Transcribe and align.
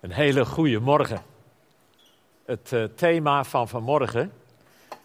Een 0.00 0.12
hele 0.12 0.44
goede 0.44 0.80
morgen. 0.80 1.22
Het 2.44 2.72
uh, 2.72 2.84
thema 2.84 3.44
van 3.44 3.68
vanmorgen, 3.68 4.32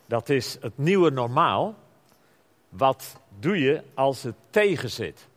dat 0.06 0.30
is 0.30 0.58
het 0.62 0.78
nieuwe 0.78 1.10
normaal. 1.10 1.76
Wat 2.70 3.22
doe 3.40 3.60
je 3.60 3.84
als 3.94 4.24
het 4.24 4.36
tegenzit? 4.50 5.28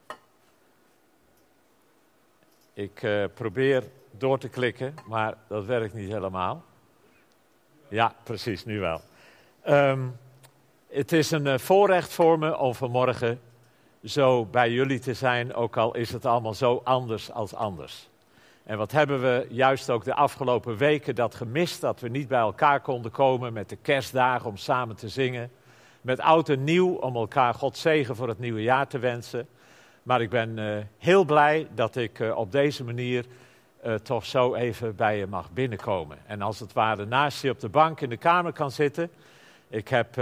Ik 2.73 3.03
uh, 3.03 3.25
probeer 3.35 3.85
door 4.11 4.39
te 4.39 4.49
klikken, 4.49 4.95
maar 5.07 5.35
dat 5.49 5.65
werkt 5.65 5.95
niet 5.95 6.11
helemaal. 6.11 6.63
Ja, 7.89 8.15
precies, 8.23 8.65
nu 8.65 8.81
wel. 8.81 9.01
Um, 9.69 10.17
het 10.89 11.13
is 11.13 11.31
een 11.31 11.47
uh, 11.47 11.59
voorrecht 11.59 12.13
voor 12.13 12.39
me 12.39 12.57
om 12.57 12.75
vanmorgen 12.75 13.41
zo 14.05 14.45
bij 14.45 14.71
jullie 14.71 14.99
te 14.99 15.15
zijn, 15.15 15.55
ook 15.55 15.77
al 15.77 15.95
is 15.95 16.13
het 16.13 16.27
allemaal 16.27 16.55
zo 16.55 16.81
anders 16.85 17.31
als 17.33 17.55
anders. 17.55 18.09
En 18.67 18.79
wat 18.79 18.93
hebben 18.93 19.21
we 19.21 19.47
juist 19.51 19.91
ook 19.91 20.05
de 20.05 20.15
afgelopen 20.15 20.77
weken 20.77 21.15
dat 21.15 21.35
gemist, 21.35 21.81
dat 21.81 22.01
we 22.01 22.09
niet 22.09 22.29
bij 22.29 22.39
elkaar 22.39 22.81
konden 22.81 23.11
komen 23.11 23.53
met 23.53 23.69
de 23.69 23.77
kerstdagen 23.77 24.49
om 24.49 24.57
samen 24.57 24.97
te 24.97 25.09
zingen. 25.09 25.51
Met 26.01 26.21
oud 26.21 26.49
en 26.49 26.65
nieuw 26.65 26.95
om 26.95 27.17
elkaar 27.17 27.55
God 27.55 27.77
zegen 27.77 28.17
voor 28.17 28.29
het 28.29 28.39
nieuwe 28.39 28.63
jaar 28.63 28.87
te 28.87 28.99
wensen. 28.99 29.49
Maar 30.03 30.21
ik 30.21 30.31
ben 30.31 30.59
uh, 30.59 30.77
heel 30.99 31.25
blij 31.25 31.69
dat 31.75 31.97
ik 31.97 32.19
uh, 32.19 32.37
op 32.37 32.53
deze 32.53 32.85
manier 32.85 33.25
uh, 33.85 33.95
toch 33.95 34.25
zo 34.25 34.55
even 34.55 34.97
bij 34.97 35.19
je 35.19 35.27
mag 35.27 35.51
binnenkomen. 35.53 36.19
En 36.27 36.43
als 36.43 36.61
het 36.61 36.73
ware 36.73 37.05
naast 37.05 37.43
je 37.43 37.51
op 37.51 37.61
de 37.61 37.69
bank 37.69 38.01
in 38.01 38.09
de 38.09 38.17
kamer 38.17 38.53
kan 38.53 38.71
zitten. 38.71 39.11
Ik 39.69 39.89
heb, 39.89 40.15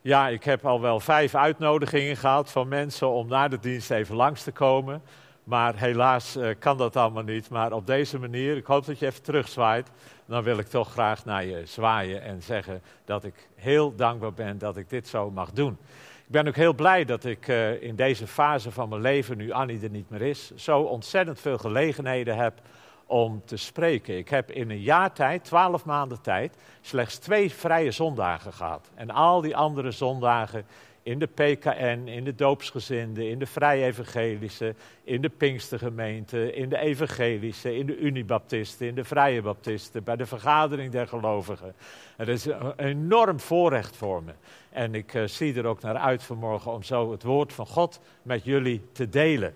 ja, 0.00 0.28
ik 0.28 0.44
heb 0.44 0.66
al 0.66 0.80
wel 0.80 1.00
vijf 1.00 1.34
uitnodigingen 1.34 2.16
gehad 2.16 2.50
van 2.50 2.68
mensen 2.68 3.08
om 3.08 3.28
na 3.28 3.48
de 3.48 3.58
dienst 3.58 3.90
even 3.90 4.16
langs 4.16 4.42
te 4.42 4.52
komen. 4.52 5.02
Maar 5.44 5.76
helaas 5.76 6.36
uh, 6.36 6.48
kan 6.58 6.76
dat 6.76 6.96
allemaal 6.96 7.22
niet. 7.22 7.50
Maar 7.50 7.72
op 7.72 7.86
deze 7.86 8.18
manier, 8.18 8.56
ik 8.56 8.66
hoop 8.66 8.86
dat 8.86 8.98
je 8.98 9.06
even 9.06 9.22
terugzwaait. 9.22 9.90
Dan 10.26 10.42
wil 10.42 10.58
ik 10.58 10.66
toch 10.66 10.90
graag 10.92 11.24
naar 11.24 11.44
je 11.44 11.66
zwaaien 11.66 12.22
en 12.22 12.42
zeggen 12.42 12.82
dat 13.04 13.24
ik 13.24 13.48
heel 13.54 13.94
dankbaar 13.94 14.32
ben 14.32 14.58
dat 14.58 14.76
ik 14.76 14.90
dit 14.90 15.08
zo 15.08 15.30
mag 15.30 15.50
doen. 15.50 15.78
Ik 16.26 16.30
ben 16.30 16.48
ook 16.48 16.56
heel 16.56 16.74
blij 16.74 17.04
dat 17.04 17.24
ik 17.24 17.48
uh, 17.48 17.82
in 17.82 17.96
deze 17.96 18.26
fase 18.26 18.70
van 18.70 18.88
mijn 18.88 19.00
leven, 19.00 19.36
nu 19.36 19.50
Annie 19.50 19.82
er 19.82 19.90
niet 19.90 20.10
meer 20.10 20.22
is, 20.22 20.54
zo 20.54 20.80
ontzettend 20.80 21.40
veel 21.40 21.58
gelegenheden 21.58 22.36
heb 22.36 22.60
om 23.06 23.42
te 23.44 23.56
spreken. 23.56 24.16
Ik 24.18 24.28
heb 24.28 24.50
in 24.50 24.70
een 24.70 24.80
jaar 24.80 25.12
tijd, 25.12 25.44
twaalf 25.44 25.84
maanden 25.84 26.20
tijd, 26.20 26.56
slechts 26.80 27.18
twee 27.18 27.52
vrije 27.52 27.90
zondagen 27.90 28.52
gehad. 28.52 28.90
En 28.94 29.10
al 29.10 29.40
die 29.40 29.56
andere 29.56 29.90
zondagen 29.90 30.66
in 31.04 31.18
de 31.18 31.26
PKN, 31.26 32.02
in 32.06 32.24
de 32.24 32.34
doopsgezinden, 32.34 33.28
in 33.28 33.38
de 33.38 33.46
Vrije 33.46 33.84
Evangelische, 33.84 34.74
in 35.02 35.20
de 35.20 35.28
Pinkstergemeente, 35.28 36.52
in 36.52 36.68
de 36.68 36.78
Evangelische, 36.78 37.76
in 37.76 37.86
de 37.86 37.98
Unibaptisten, 37.98 38.86
in 38.86 38.94
de 38.94 39.04
Vrije 39.04 39.42
Baptisten, 39.42 40.04
bij 40.04 40.16
de 40.16 40.26
Vergadering 40.26 40.92
der 40.92 41.08
Gelovigen. 41.08 41.74
Het 42.16 42.28
is 42.28 42.44
een 42.44 42.72
enorm 42.76 43.40
voorrecht 43.40 43.96
voor 43.96 44.22
me. 44.22 44.32
En 44.70 44.94
ik 44.94 45.14
uh, 45.14 45.26
zie 45.26 45.54
er 45.54 45.66
ook 45.66 45.80
naar 45.80 45.96
uit 45.96 46.22
vanmorgen 46.22 46.72
om 46.72 46.82
zo 46.82 47.10
het 47.10 47.22
woord 47.22 47.52
van 47.52 47.66
God 47.66 48.00
met 48.22 48.44
jullie 48.44 48.82
te 48.92 49.08
delen. 49.08 49.54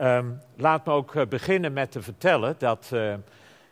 Um, 0.00 0.40
laat 0.56 0.86
me 0.86 0.92
ook 0.92 1.14
uh, 1.14 1.26
beginnen 1.26 1.72
met 1.72 1.90
te 1.90 2.02
vertellen 2.02 2.54
dat 2.58 2.90
uh, 2.94 3.14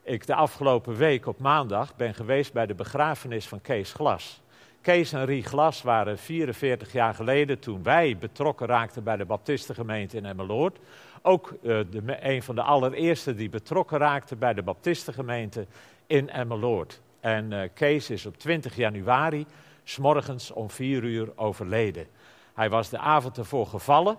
ik 0.02 0.26
de 0.26 0.34
afgelopen 0.34 0.96
week 0.96 1.26
op 1.26 1.38
maandag 1.38 1.96
ben 1.96 2.14
geweest 2.14 2.52
bij 2.52 2.66
de 2.66 2.74
begrafenis 2.74 3.48
van 3.48 3.60
Kees 3.60 3.92
Glas. 3.92 4.39
Kees 4.80 5.12
en 5.12 5.24
Rie 5.24 5.42
Glas 5.42 5.82
waren 5.82 6.18
44 6.18 6.92
jaar 6.92 7.14
geleden, 7.14 7.58
toen 7.58 7.82
wij 7.82 8.16
betrokken 8.18 8.66
raakten 8.66 9.04
bij 9.04 9.16
de 9.16 9.24
Baptistengemeente 9.24 10.16
in 10.16 10.24
Emmeloord, 10.24 10.78
ook 11.22 11.50
uh, 11.50 11.80
de, 11.90 12.16
een 12.20 12.42
van 12.42 12.54
de 12.54 12.62
allereerste 12.62 13.34
die 13.34 13.48
betrokken 13.48 13.98
raakten 13.98 14.38
bij 14.38 14.54
de 14.54 14.62
Baptistengemeente 14.62 15.66
in 16.06 16.30
Emmeloord. 16.30 17.00
En 17.20 17.52
uh, 17.52 17.68
Kees 17.74 18.10
is 18.10 18.26
op 18.26 18.38
20 18.38 18.76
januari, 18.76 19.46
smorgens 19.84 20.50
om 20.50 20.70
4 20.70 21.02
uur, 21.02 21.32
overleden. 21.36 22.06
Hij 22.54 22.70
was 22.70 22.88
de 22.88 22.98
avond 22.98 23.38
ervoor 23.38 23.66
gevallen, 23.66 24.16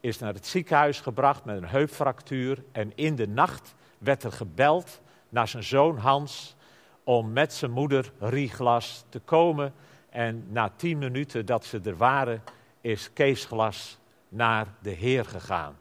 is 0.00 0.18
naar 0.18 0.34
het 0.34 0.46
ziekenhuis 0.46 1.00
gebracht 1.00 1.44
met 1.44 1.56
een 1.56 1.68
heupfractuur 1.68 2.62
en 2.72 2.92
in 2.94 3.16
de 3.16 3.28
nacht 3.28 3.74
werd 3.98 4.22
er 4.22 4.32
gebeld 4.32 5.00
naar 5.28 5.48
zijn 5.48 5.64
zoon 5.64 5.96
Hans 5.96 6.56
om 7.04 7.32
met 7.32 7.52
zijn 7.52 7.70
moeder 7.70 8.12
Rie 8.18 8.48
Glas 8.48 9.04
te 9.08 9.18
komen 9.18 9.74
en 10.12 10.46
na 10.48 10.72
tien 10.76 10.98
minuten 10.98 11.46
dat 11.46 11.64
ze 11.64 11.80
er 11.84 11.96
waren, 11.96 12.42
is 12.80 13.12
Kees 13.12 13.44
Glas 13.44 13.98
naar 14.28 14.66
de 14.78 14.90
Heer 14.90 15.24
gegaan. 15.24 15.78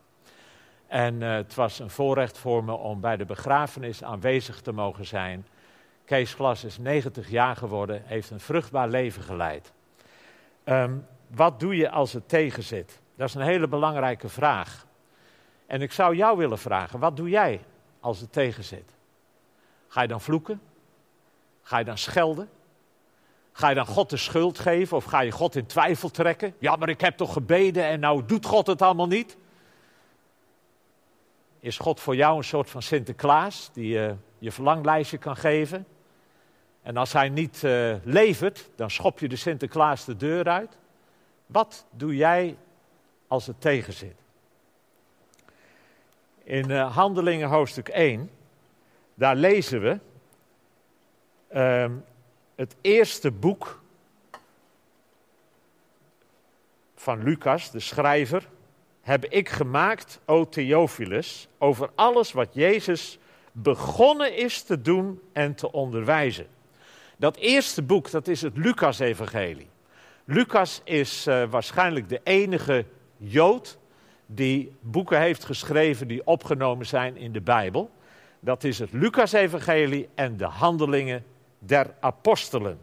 En 0.87 1.21
uh, 1.21 1.33
het 1.33 1.55
was 1.55 1.79
een 1.79 1.89
voorrecht 1.89 2.37
voor 2.37 2.63
me 2.63 2.73
om 2.73 3.01
bij 3.01 3.17
de 3.17 3.25
begrafenis 3.25 4.03
aanwezig 4.03 4.61
te 4.61 4.71
mogen 4.71 5.05
zijn. 5.05 5.47
Kees 6.05 6.33
Glas 6.33 6.63
is 6.63 6.77
90 6.77 7.29
jaar 7.29 7.55
geworden, 7.55 8.01
heeft 8.05 8.29
een 8.29 8.39
vruchtbaar 8.39 8.89
leven 8.89 9.23
geleid. 9.23 9.71
Um, 10.65 11.05
wat 11.27 11.59
doe 11.59 11.75
je 11.75 11.89
als 11.89 12.13
het 12.13 12.29
tegenzit? 12.29 12.99
Dat 13.15 13.27
is 13.27 13.35
een 13.35 13.41
hele 13.41 13.67
belangrijke 13.67 14.29
vraag. 14.29 14.85
En 15.65 15.81
ik 15.81 15.91
zou 15.91 16.15
jou 16.15 16.37
willen 16.37 16.57
vragen, 16.57 16.99
wat 16.99 17.17
doe 17.17 17.29
jij 17.29 17.61
als 17.99 18.19
het 18.19 18.33
tegenzit? 18.33 18.91
Ga 19.87 20.01
je 20.01 20.07
dan 20.07 20.21
vloeken? 20.21 20.61
Ga 21.61 21.77
je 21.77 21.85
dan 21.85 21.97
schelden? 21.97 22.49
Ga 23.51 23.69
je 23.69 23.75
dan 23.75 23.85
God 23.85 24.09
de 24.09 24.17
schuld 24.17 24.59
geven 24.59 24.97
of 24.97 25.03
ga 25.03 25.19
je 25.19 25.31
God 25.31 25.55
in 25.55 25.65
twijfel 25.65 26.09
trekken? 26.09 26.53
Ja, 26.59 26.75
maar 26.75 26.89
ik 26.89 27.01
heb 27.01 27.17
toch 27.17 27.33
gebeden 27.33 27.83
en 27.83 27.99
nou 27.99 28.25
doet 28.25 28.45
God 28.45 28.67
het 28.67 28.81
allemaal 28.81 29.07
niet? 29.07 29.37
Is 31.59 31.77
God 31.77 31.99
voor 31.99 32.15
jou 32.15 32.37
een 32.37 32.43
soort 32.43 32.69
van 32.69 32.81
Sinterklaas 32.81 33.69
die 33.73 33.87
je 33.87 34.15
je 34.39 34.51
verlanglijstje 34.51 35.17
kan 35.17 35.35
geven? 35.35 35.85
En 36.81 36.97
als 36.97 37.13
hij 37.13 37.29
niet 37.29 37.61
uh, 37.63 37.95
levert, 38.03 38.69
dan 38.75 38.91
schop 38.91 39.19
je 39.19 39.27
de 39.27 39.35
Sinterklaas 39.35 40.05
de 40.05 40.15
deur 40.15 40.47
uit. 40.47 40.77
Wat 41.45 41.85
doe 41.89 42.15
jij 42.15 42.57
als 43.27 43.47
het 43.47 43.61
tegenzit? 43.61 44.15
In 46.43 46.69
uh, 46.69 46.95
Handelingen 46.95 47.49
hoofdstuk 47.49 47.87
1, 47.87 48.29
daar 49.13 49.35
lezen 49.35 49.81
we. 49.81 49.99
Uh, 51.53 51.85
het 52.61 52.75
eerste 52.81 53.31
boek 53.31 53.81
van 56.95 57.23
Lucas, 57.23 57.71
de 57.71 57.79
schrijver, 57.79 58.47
heb 59.01 59.25
ik 59.25 59.49
gemaakt, 59.49 60.19
o 60.25 60.49
Theophilus, 60.49 61.47
over 61.57 61.89
alles 61.95 62.31
wat 62.31 62.47
Jezus 62.51 63.19
begonnen 63.51 64.37
is 64.37 64.61
te 64.61 64.81
doen 64.81 65.21
en 65.33 65.55
te 65.55 65.71
onderwijzen. 65.71 66.47
Dat 67.17 67.35
eerste 67.35 67.81
boek, 67.81 68.11
dat 68.11 68.27
is 68.27 68.41
het 68.41 68.57
Lucas-evangelie. 68.57 69.67
Lucas 70.25 70.81
is 70.83 71.27
uh, 71.27 71.43
waarschijnlijk 71.49 72.09
de 72.09 72.21
enige 72.23 72.85
Jood 73.17 73.77
die 74.25 74.75
boeken 74.79 75.19
heeft 75.19 75.45
geschreven 75.45 76.07
die 76.07 76.25
opgenomen 76.25 76.85
zijn 76.85 77.17
in 77.17 77.31
de 77.31 77.41
Bijbel. 77.41 77.91
Dat 78.39 78.63
is 78.63 78.79
het 78.79 78.91
Lucas-evangelie 78.93 80.09
en 80.15 80.37
de 80.37 80.45
handelingen 80.45 81.25
der 81.63 81.95
apostelen. 81.99 82.79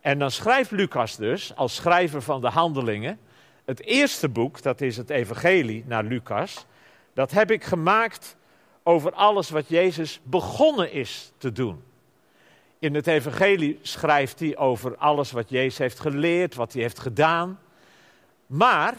En 0.00 0.18
dan 0.18 0.30
schrijft 0.30 0.70
Lucas 0.70 1.16
dus, 1.16 1.56
als 1.56 1.74
schrijver 1.74 2.22
van 2.22 2.40
de 2.40 2.48
handelingen, 2.48 3.18
het 3.64 3.80
eerste 3.80 4.28
boek, 4.28 4.62
dat 4.62 4.80
is 4.80 4.96
het 4.96 5.10
Evangelie 5.10 5.84
naar 5.86 6.04
Lucas, 6.04 6.66
dat 7.14 7.30
heb 7.30 7.50
ik 7.50 7.64
gemaakt 7.64 8.36
over 8.82 9.12
alles 9.12 9.50
wat 9.50 9.68
Jezus 9.68 10.20
begonnen 10.22 10.92
is 10.92 11.32
te 11.38 11.52
doen. 11.52 11.82
In 12.78 12.94
het 12.94 13.06
Evangelie 13.06 13.78
schrijft 13.82 14.40
hij 14.40 14.56
over 14.56 14.96
alles 14.96 15.30
wat 15.30 15.50
Jezus 15.50 15.78
heeft 15.78 16.00
geleerd, 16.00 16.54
wat 16.54 16.72
hij 16.72 16.82
heeft 16.82 16.98
gedaan. 16.98 17.60
Maar 18.46 18.94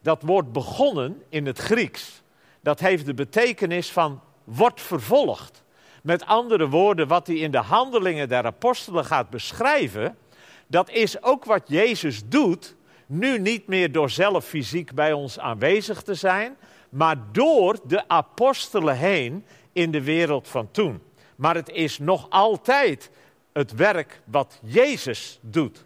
dat 0.00 0.22
woord 0.22 0.52
begonnen 0.52 1.22
in 1.28 1.46
het 1.46 1.58
Grieks, 1.58 2.22
dat 2.60 2.80
heeft 2.80 3.06
de 3.06 3.14
betekenis 3.14 3.92
van 3.92 4.20
wordt 4.44 4.80
vervolgd. 4.80 5.64
Met 6.06 6.26
andere 6.26 6.68
woorden, 6.68 7.08
wat 7.08 7.26
hij 7.26 7.36
in 7.36 7.50
de 7.50 7.58
handelingen 7.58 8.28
der 8.28 8.44
apostelen 8.44 9.04
gaat 9.04 9.30
beschrijven, 9.30 10.18
dat 10.66 10.90
is 10.90 11.22
ook 11.22 11.44
wat 11.44 11.62
Jezus 11.66 12.28
doet, 12.28 12.74
nu 13.06 13.38
niet 13.38 13.66
meer 13.66 13.92
door 13.92 14.10
zelf 14.10 14.44
fysiek 14.44 14.94
bij 14.94 15.12
ons 15.12 15.38
aanwezig 15.38 16.02
te 16.02 16.14
zijn, 16.14 16.56
maar 16.88 17.16
door 17.32 17.78
de 17.86 18.08
apostelen 18.08 18.96
heen 18.96 19.44
in 19.72 19.90
de 19.90 20.02
wereld 20.02 20.48
van 20.48 20.70
toen. 20.70 21.02
Maar 21.36 21.54
het 21.54 21.70
is 21.70 21.98
nog 21.98 22.26
altijd 22.30 23.10
het 23.52 23.74
werk 23.74 24.20
wat 24.24 24.60
Jezus 24.62 25.38
doet. 25.40 25.84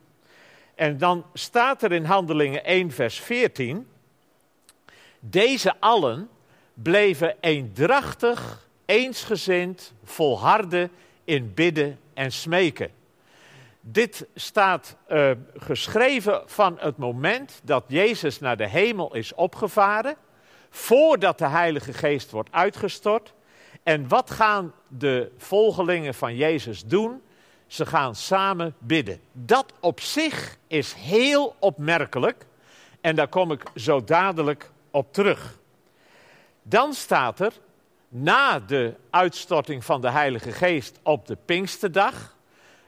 En 0.75 0.99
dan 0.99 1.25
staat 1.33 1.83
er 1.83 1.93
in 1.93 2.05
Handelingen 2.05 2.65
1, 2.65 2.91
vers 2.91 3.21
14: 3.21 3.89
Deze 5.21 5.75
allen 5.79 6.29
bleven 6.75 7.37
eendrachtig 7.41 8.69
eensgezind 8.91 9.93
volharden 10.05 10.91
in 11.25 11.55
bidden 11.55 11.99
en 12.15 12.33
smeken. 12.33 12.91
Dit 13.81 14.27
staat 14.35 14.97
uh, 15.09 15.31
geschreven 15.57 16.43
van 16.47 16.77
het 16.79 16.97
moment 16.97 17.61
dat 17.63 17.85
Jezus 17.87 18.41
naar 18.41 18.57
de 18.57 18.69
hemel 18.69 19.15
is 19.15 19.35
opgevaren, 19.35 20.17
voordat 20.71 21.39
de 21.39 21.47
Heilige 21.47 21.93
Geest 21.93 22.31
wordt 22.31 22.53
uitgestort 22.53 23.33
En 23.83 24.09
wat 24.09 24.31
gaan 24.31 24.73
de 24.89 25.31
volgelingen 25.37 26.15
van 26.15 26.37
Jezus 26.37 26.85
doen? 26.85 27.23
Ze 27.67 27.87
gaan 27.87 28.15
samen 28.15 28.75
bidden. 28.79 29.21
Dat 29.33 29.73
op 29.81 30.01
zich 30.01 30.57
is 30.67 30.93
heel 30.93 31.55
opmerkelijk. 31.59 32.47
En 33.01 33.17
daar 33.17 33.29
kom 33.29 33.53
ik 33.53 33.63
zo 33.75 34.05
dadelijk 34.05 34.71
op 34.91 35.13
terug. 35.13 35.59
Dan 36.63 36.93
staat 36.93 37.41
er, 37.41 37.53
na 38.13 38.61
de 38.61 38.95
uitstorting 39.11 39.85
van 39.85 40.01
de 40.01 40.11
Heilige 40.11 40.53
Geest 40.53 40.99
op 41.03 41.27
de 41.27 41.37
Pinksterdag, 41.45 42.37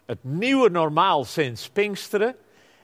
het 0.06 0.18
nieuwe 0.20 0.70
normaal 0.70 1.24
sinds 1.24 1.68
Pinksteren, 1.68 2.36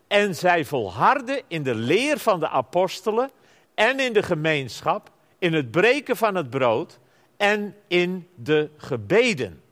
en 0.06 0.34
zij 0.34 0.64
volharden 0.64 1.42
in 1.46 1.62
de 1.62 1.74
leer 1.74 2.18
van 2.18 2.40
de 2.40 2.48
apostelen 2.48 3.30
en 3.74 4.00
in 4.00 4.12
de 4.12 4.22
gemeenschap, 4.22 5.10
in 5.38 5.52
het 5.52 5.70
breken 5.70 6.16
van 6.16 6.34
het 6.34 6.50
brood 6.50 6.98
en 7.36 7.76
in 7.86 8.28
de 8.34 8.70
gebeden. 8.76 9.62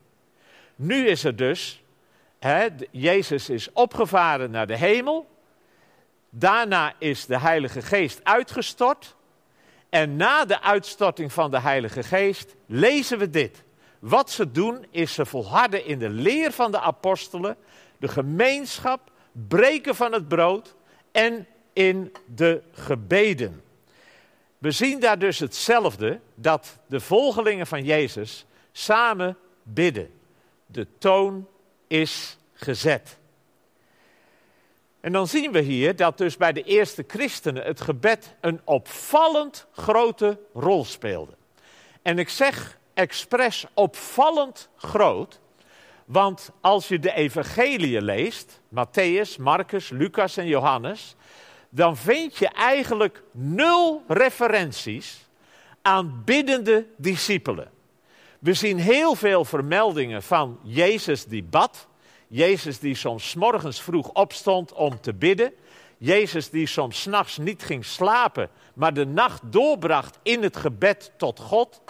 Nu 0.75 1.07
is 1.07 1.23
er 1.23 1.35
dus, 1.35 1.83
Jezus 2.91 3.49
is 3.49 3.71
opgevaren 3.73 4.51
naar 4.51 4.67
de 4.67 4.77
hemel, 4.77 5.29
daarna 6.29 6.93
is 6.99 7.25
de 7.25 7.39
Heilige 7.39 7.81
Geest 7.81 8.19
uitgestort. 8.23 9.15
En 9.89 10.15
na 10.15 10.45
de 10.45 10.61
uitstorting 10.61 11.33
van 11.33 11.51
de 11.51 11.59
Heilige 11.59 12.03
Geest 12.03 12.55
lezen 12.65 13.17
we 13.17 13.29
dit. 13.29 13.63
Wat 13.99 14.31
ze 14.31 14.51
doen 14.51 14.85
is 14.91 15.13
ze 15.13 15.25
volharden 15.25 15.85
in 15.85 15.99
de 15.99 16.09
leer 16.09 16.51
van 16.51 16.71
de 16.71 16.79
apostelen, 16.79 17.57
de 17.97 18.07
gemeenschap, 18.07 19.11
breken 19.31 19.95
van 19.95 20.13
het 20.13 20.27
brood 20.27 20.75
en 21.11 21.47
in 21.73 22.13
de 22.35 22.61
gebeden. 22.71 23.61
We 24.57 24.71
zien 24.71 24.99
daar 24.99 25.19
dus 25.19 25.39
hetzelfde, 25.39 26.19
dat 26.35 26.77
de 26.85 26.99
volgelingen 26.99 27.67
van 27.67 27.83
Jezus 27.83 28.45
samen 28.71 29.37
bidden. 29.63 30.09
De 30.65 30.87
toon 30.97 31.47
is 31.87 32.37
gezet. 32.53 33.17
En 35.07 35.13
dan 35.13 35.27
zien 35.27 35.51
we 35.51 35.59
hier 35.59 35.95
dat 35.95 36.17
dus 36.17 36.37
bij 36.37 36.53
de 36.53 36.63
eerste 36.63 37.03
christenen 37.07 37.63
het 37.63 37.81
gebed 37.81 38.35
een 38.41 38.61
opvallend 38.63 39.67
grote 39.71 40.39
rol 40.53 40.85
speelde. 40.85 41.31
En 42.01 42.19
ik 42.19 42.29
zeg 42.29 42.77
expres 42.93 43.65
opvallend 43.73 44.69
groot, 44.75 45.39
want 46.05 46.51
als 46.61 46.87
je 46.87 46.99
de 46.99 47.13
evangeliën 47.13 48.03
leest, 48.03 48.61
Matthäus, 48.69 49.39
Marcus, 49.39 49.89
Lucas 49.89 50.37
en 50.37 50.47
Johannes, 50.47 51.15
dan 51.69 51.97
vind 51.97 52.37
je 52.37 52.47
eigenlijk 52.47 53.23
nul 53.31 54.03
referenties 54.07 55.27
aan 55.81 56.21
biddende 56.25 56.85
discipelen. 56.97 57.71
We 58.39 58.53
zien 58.53 58.77
heel 58.77 59.15
veel 59.15 59.45
vermeldingen 59.45 60.23
van 60.23 60.59
Jezus 60.63 61.25
die 61.25 61.43
bad, 61.43 61.87
Jezus 62.27 62.79
die 62.79 62.95
soms 62.95 63.33
morgens 63.33 63.81
vroeg 63.81 64.09
opstond 64.09 64.73
om 64.73 64.99
te 65.01 65.13
bidden, 65.13 65.53
Jezus 65.97 66.49
die 66.49 66.67
soms 66.67 67.05
nachts 67.05 67.37
niet 67.37 67.63
ging 67.63 67.85
slapen, 67.85 68.49
maar 68.73 68.93
de 68.93 69.05
nacht 69.05 69.41
doorbracht 69.43 70.19
in 70.23 70.43
het 70.43 70.57
gebed 70.57 71.11
tot 71.17 71.39
God. 71.39 71.81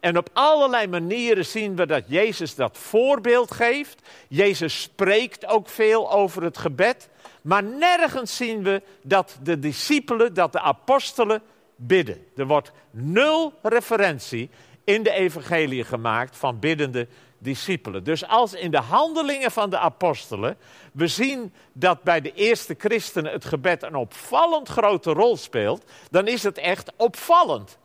En 0.00 0.18
op 0.18 0.28
allerlei 0.32 0.86
manieren 0.86 1.46
zien 1.46 1.76
we 1.76 1.86
dat 1.86 2.04
Jezus 2.06 2.54
dat 2.54 2.78
voorbeeld 2.78 3.50
geeft. 3.50 4.02
Jezus 4.28 4.82
spreekt 4.82 5.46
ook 5.46 5.68
veel 5.68 6.12
over 6.12 6.42
het 6.42 6.58
gebed. 6.58 7.08
Maar 7.42 7.62
nergens 7.62 8.36
zien 8.36 8.62
we 8.62 8.82
dat 9.02 9.38
de 9.42 9.58
discipelen, 9.58 10.34
dat 10.34 10.52
de 10.52 10.60
apostelen 10.60 11.42
bidden. 11.76 12.26
Er 12.36 12.46
wordt 12.46 12.72
nul 12.90 13.52
referentie 13.62 14.50
in 14.84 15.02
de 15.02 15.10
evangelie 15.10 15.84
gemaakt 15.84 16.36
van 16.36 16.58
biddende 16.58 17.06
discipelen. 17.38 18.04
Dus 18.04 18.26
als 18.26 18.52
in 18.52 18.70
de 18.70 18.80
handelingen 18.80 19.50
van 19.50 19.70
de 19.70 19.78
apostelen 19.78 20.56
we 20.92 21.06
zien 21.06 21.52
dat 21.72 22.02
bij 22.02 22.20
de 22.20 22.32
eerste 22.32 22.74
christenen 22.78 23.32
het 23.32 23.44
gebed 23.44 23.82
een 23.82 23.94
opvallend 23.94 24.68
grote 24.68 25.12
rol 25.12 25.36
speelt, 25.36 25.84
dan 26.10 26.26
is 26.26 26.42
het 26.42 26.58
echt 26.58 26.92
opvallend. 26.96 27.78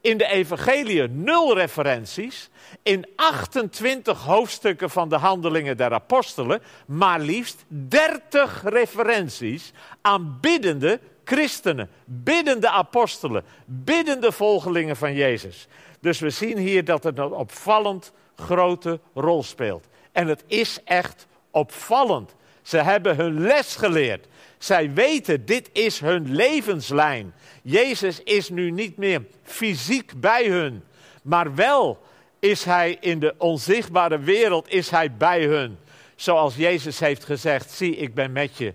In 0.00 0.18
de 0.18 0.26
evangelie 0.26 1.08
nul 1.08 1.54
referenties, 1.54 2.50
in 2.82 3.06
28 3.16 4.22
hoofdstukken 4.22 4.90
van 4.90 5.08
de 5.08 5.16
handelingen 5.16 5.76
der 5.76 5.92
apostelen, 5.92 6.62
maar 6.86 7.20
liefst 7.20 7.64
30 7.68 8.62
referenties 8.64 9.72
aan 10.00 10.38
biddende 10.40 11.00
christenen, 11.24 11.90
biddende 12.04 12.68
apostelen, 12.68 13.44
biddende 13.64 14.32
volgelingen 14.32 14.96
van 14.96 15.14
Jezus. 15.14 15.68
Dus 16.00 16.18
we 16.18 16.30
zien 16.30 16.58
hier 16.58 16.84
dat 16.84 17.02
het 17.02 17.18
een 17.18 17.32
opvallend 17.32 18.12
grote 18.42 19.00
rol 19.14 19.42
speelt. 19.42 19.86
En 20.12 20.26
het 20.26 20.44
is 20.46 20.78
echt 20.84 21.26
opvallend. 21.50 22.34
Ze 22.62 22.76
hebben 22.76 23.16
hun 23.16 23.40
les 23.40 23.76
geleerd. 23.76 24.26
Zij 24.58 24.92
weten, 24.92 25.44
dit 25.44 25.70
is 25.72 26.00
hun 26.00 26.34
levenslijn. 26.34 27.34
Jezus 27.62 28.22
is 28.22 28.48
nu 28.48 28.70
niet 28.70 28.96
meer 28.96 29.22
fysiek 29.42 30.12
bij 30.20 30.46
hun, 30.46 30.84
maar 31.22 31.54
wel 31.54 31.98
is 32.38 32.64
hij 32.64 32.96
in 33.00 33.18
de 33.18 33.34
onzichtbare 33.38 34.18
wereld, 34.18 34.68
is 34.68 34.90
hij 34.90 35.12
bij 35.12 35.44
hun. 35.44 35.78
Zoals 36.16 36.56
Jezus 36.56 36.98
heeft 36.98 37.24
gezegd, 37.24 37.70
zie 37.70 37.96
ik 37.96 38.14
ben 38.14 38.32
met 38.32 38.56
je 38.56 38.72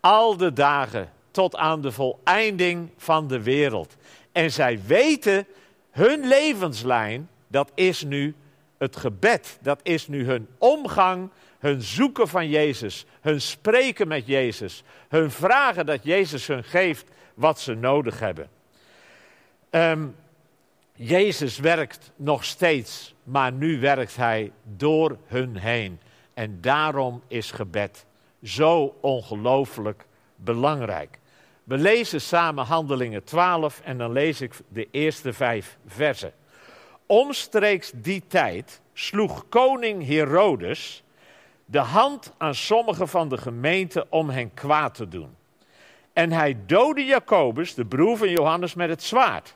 al 0.00 0.36
de 0.36 0.52
dagen 0.52 1.12
tot 1.30 1.56
aan 1.56 1.80
de 1.80 1.92
voleinding 1.92 2.90
van 2.96 3.28
de 3.28 3.42
wereld. 3.42 3.96
En 4.32 4.52
zij 4.52 4.80
weten, 4.86 5.46
hun 5.90 6.26
levenslijn, 6.28 7.28
dat 7.48 7.70
is 7.74 8.02
nu 8.02 8.34
het 8.78 8.96
gebed. 8.96 9.58
Dat 9.62 9.80
is 9.82 10.08
nu 10.08 10.24
hun 10.24 10.48
omgang, 10.58 11.30
hun 11.58 11.82
zoeken 11.82 12.28
van 12.28 12.48
Jezus, 12.48 13.06
hun 13.20 13.40
spreken 13.40 14.08
met 14.08 14.26
Jezus, 14.26 14.82
hun 15.08 15.30
vragen 15.30 15.86
dat 15.86 16.04
Jezus 16.04 16.46
hun 16.46 16.64
geeft 16.64 17.10
wat 17.34 17.60
ze 17.60 17.74
nodig 17.74 18.18
hebben. 18.18 18.48
Um, 19.70 20.16
Jezus 20.92 21.58
werkt 21.58 22.12
nog 22.16 22.44
steeds, 22.44 23.14
maar 23.22 23.52
nu 23.52 23.80
werkt 23.80 24.16
Hij 24.16 24.52
door 24.62 25.16
hun 25.26 25.56
heen. 25.56 26.00
En 26.34 26.60
daarom 26.60 27.22
is 27.28 27.50
gebed 27.50 28.06
zo 28.42 28.96
ongelooflijk 29.00 30.06
belangrijk. 30.36 31.18
We 31.64 31.76
lezen 31.76 32.20
samen 32.20 32.64
Handelingen 32.64 33.24
12 33.24 33.80
en 33.84 33.98
dan 33.98 34.12
lees 34.12 34.40
ik 34.40 34.52
de 34.68 34.88
eerste 34.90 35.32
vijf 35.32 35.78
versen. 35.86 36.32
Omstreeks 37.06 37.92
die 37.94 38.22
tijd 38.26 38.80
sloeg 38.92 39.48
koning 39.48 40.06
Herodes 40.06 41.02
de 41.64 41.78
hand 41.78 42.32
aan 42.38 42.54
sommigen 42.54 43.08
van 43.08 43.28
de 43.28 43.36
gemeente 43.36 44.06
om 44.10 44.30
hen 44.30 44.54
kwaad 44.54 44.94
te 44.94 45.08
doen. 45.08 45.36
En 46.12 46.32
hij 46.32 46.56
doodde 46.66 47.04
Jacobus, 47.04 47.74
de 47.74 47.84
broer 47.84 48.16
van 48.16 48.30
Johannes, 48.30 48.74
met 48.74 48.88
het 48.88 49.02
zwaard. 49.02 49.54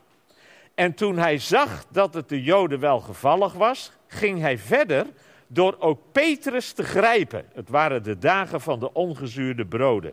En 0.75 0.95
toen 0.95 1.19
hij 1.19 1.39
zag 1.39 1.85
dat 1.91 2.15
het 2.15 2.29
de 2.29 2.43
Joden 2.43 2.81
wel 2.81 3.01
gevallig 3.01 3.53
was, 3.53 3.93
ging 4.07 4.41
hij 4.41 4.59
verder 4.59 5.07
door 5.47 5.77
ook 5.79 6.01
Petrus 6.13 6.73
te 6.73 6.83
grijpen. 6.83 7.45
Het 7.55 7.69
waren 7.69 8.03
de 8.03 8.19
dagen 8.19 8.61
van 8.61 8.81
de 8.81 8.93
ongezuurde 8.93 9.67
broden. 9.67 10.13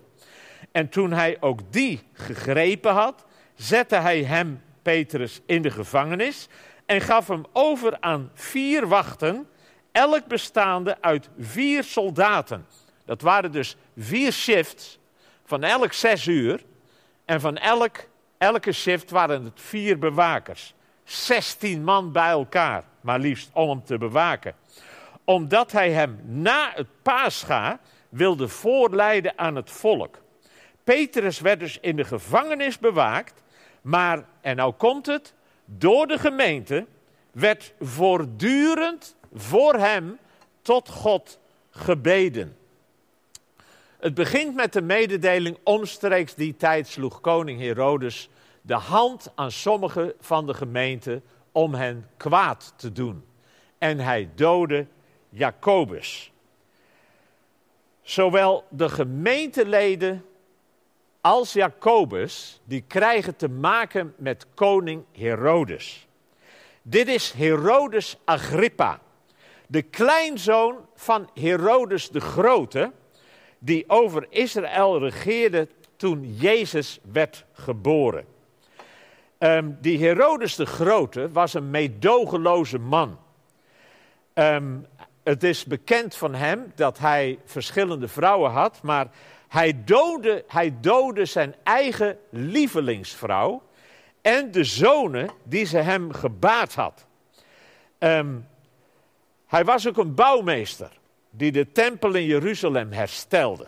En 0.71 0.89
toen 0.89 1.11
hij 1.11 1.37
ook 1.39 1.59
die 1.69 2.01
gegrepen 2.13 2.93
had, 2.93 3.25
zette 3.55 3.95
hij 3.95 4.23
hem, 4.23 4.61
Petrus, 4.81 5.41
in 5.45 5.61
de 5.61 5.71
gevangenis 5.71 6.47
en 6.87 7.01
gaf 7.01 7.27
hem 7.27 7.45
over 7.53 7.97
aan 7.99 8.31
vier 8.33 8.87
wachten, 8.87 9.49
elk 9.91 10.25
bestaande 10.25 10.97
uit 11.01 11.29
vier 11.39 11.83
soldaten. 11.83 12.67
Dat 13.05 13.21
waren 13.21 13.51
dus 13.51 13.75
vier 13.97 14.31
shifts 14.31 14.99
van 15.45 15.63
elk 15.63 15.93
zes 15.93 16.27
uur. 16.27 16.63
En 17.25 17.41
van 17.41 17.57
elk, 17.57 17.97
elke 18.37 18.71
shift 18.71 19.09
waren 19.09 19.43
het 19.43 19.61
vier 19.61 19.99
bewakers. 19.99 20.73
Zestien 21.03 21.83
man 21.83 22.11
bij 22.11 22.29
elkaar, 22.29 22.83
maar 23.01 23.19
liefst 23.19 23.49
om 23.53 23.69
hem 23.69 23.83
te 23.83 23.97
bewaken. 23.97 24.55
Omdat 25.23 25.71
hij 25.71 25.91
hem 25.91 26.19
na 26.23 26.71
het 26.75 26.87
paascha 27.01 27.79
wilde 28.09 28.47
voorleiden 28.47 29.37
aan 29.37 29.55
het 29.55 29.71
volk. 29.71 30.17
Petrus 30.83 31.39
werd 31.39 31.59
dus 31.59 31.79
in 31.79 31.95
de 31.95 32.03
gevangenis 32.03 32.79
bewaakt, 32.79 33.43
maar, 33.81 34.25
en 34.41 34.55
nou 34.55 34.73
komt 34.73 35.05
het, 35.05 35.33
door 35.69 36.07
de 36.07 36.17
gemeente 36.17 36.85
werd 37.31 37.73
voortdurend 37.79 39.15
voor 39.33 39.73
hem 39.73 40.17
tot 40.61 40.89
God 40.89 41.39
gebeden. 41.69 42.57
Het 43.99 44.13
begint 44.13 44.55
met 44.55 44.73
de 44.73 44.81
mededeling, 44.81 45.57
omstreeks 45.63 46.35
die 46.35 46.55
tijd 46.55 46.87
sloeg 46.87 47.21
koning 47.21 47.59
Herodes 47.59 48.29
de 48.61 48.73
hand 48.73 49.31
aan 49.35 49.51
sommigen 49.51 50.13
van 50.19 50.45
de 50.45 50.53
gemeente 50.53 51.21
om 51.51 51.73
hen 51.73 52.09
kwaad 52.17 52.73
te 52.75 52.91
doen. 52.91 53.25
En 53.77 53.99
hij 53.99 54.29
doodde 54.35 54.87
Jacobus. 55.29 56.31
Zowel 58.01 58.65
de 58.69 58.89
gemeenteleden 58.89 60.25
als 61.27 61.53
Jacobus, 61.53 62.61
die 62.63 62.83
krijgen 62.87 63.35
te 63.35 63.49
maken 63.49 64.13
met 64.17 64.45
koning 64.53 65.03
Herodes. 65.11 66.07
Dit 66.81 67.07
is 67.07 67.31
Herodes 67.31 68.17
Agrippa, 68.25 68.99
de 69.67 69.81
kleinzoon 69.81 70.75
van 70.95 71.29
Herodes 71.33 72.09
de 72.09 72.19
Grote, 72.19 72.91
die 73.59 73.83
over 73.87 74.25
Israël 74.29 74.99
regeerde 74.99 75.67
toen 75.95 76.35
Jezus 76.35 76.99
werd 77.11 77.45
geboren. 77.53 78.25
Um, 79.39 79.77
die 79.81 80.05
Herodes 80.05 80.55
de 80.55 80.65
Grote 80.65 81.31
was 81.31 81.53
een 81.53 81.69
meedogenloze 81.69 82.79
man. 82.79 83.19
Um, 84.33 84.85
het 85.23 85.43
is 85.43 85.65
bekend 85.65 86.15
van 86.15 86.33
hem 86.33 86.71
dat 86.75 86.97
hij 86.97 87.39
verschillende 87.45 88.07
vrouwen 88.07 88.51
had, 88.51 88.81
maar 88.81 89.07
hij 89.47 89.83
doodde, 89.83 90.43
hij 90.47 91.25
zijn 91.25 91.55
eigen 91.63 92.17
lievelingsvrouw 92.29 93.63
en 94.21 94.51
de 94.51 94.63
zonen 94.63 95.29
die 95.43 95.65
ze 95.65 95.77
hem 95.77 96.13
gebaat 96.13 96.73
had. 96.73 97.05
Um, 97.99 98.47
hij 99.45 99.65
was 99.65 99.87
ook 99.87 99.97
een 99.97 100.15
bouwmeester 100.15 100.91
die 101.29 101.51
de 101.51 101.71
tempel 101.71 102.13
in 102.13 102.25
Jeruzalem 102.25 102.91
herstelde. 102.91 103.67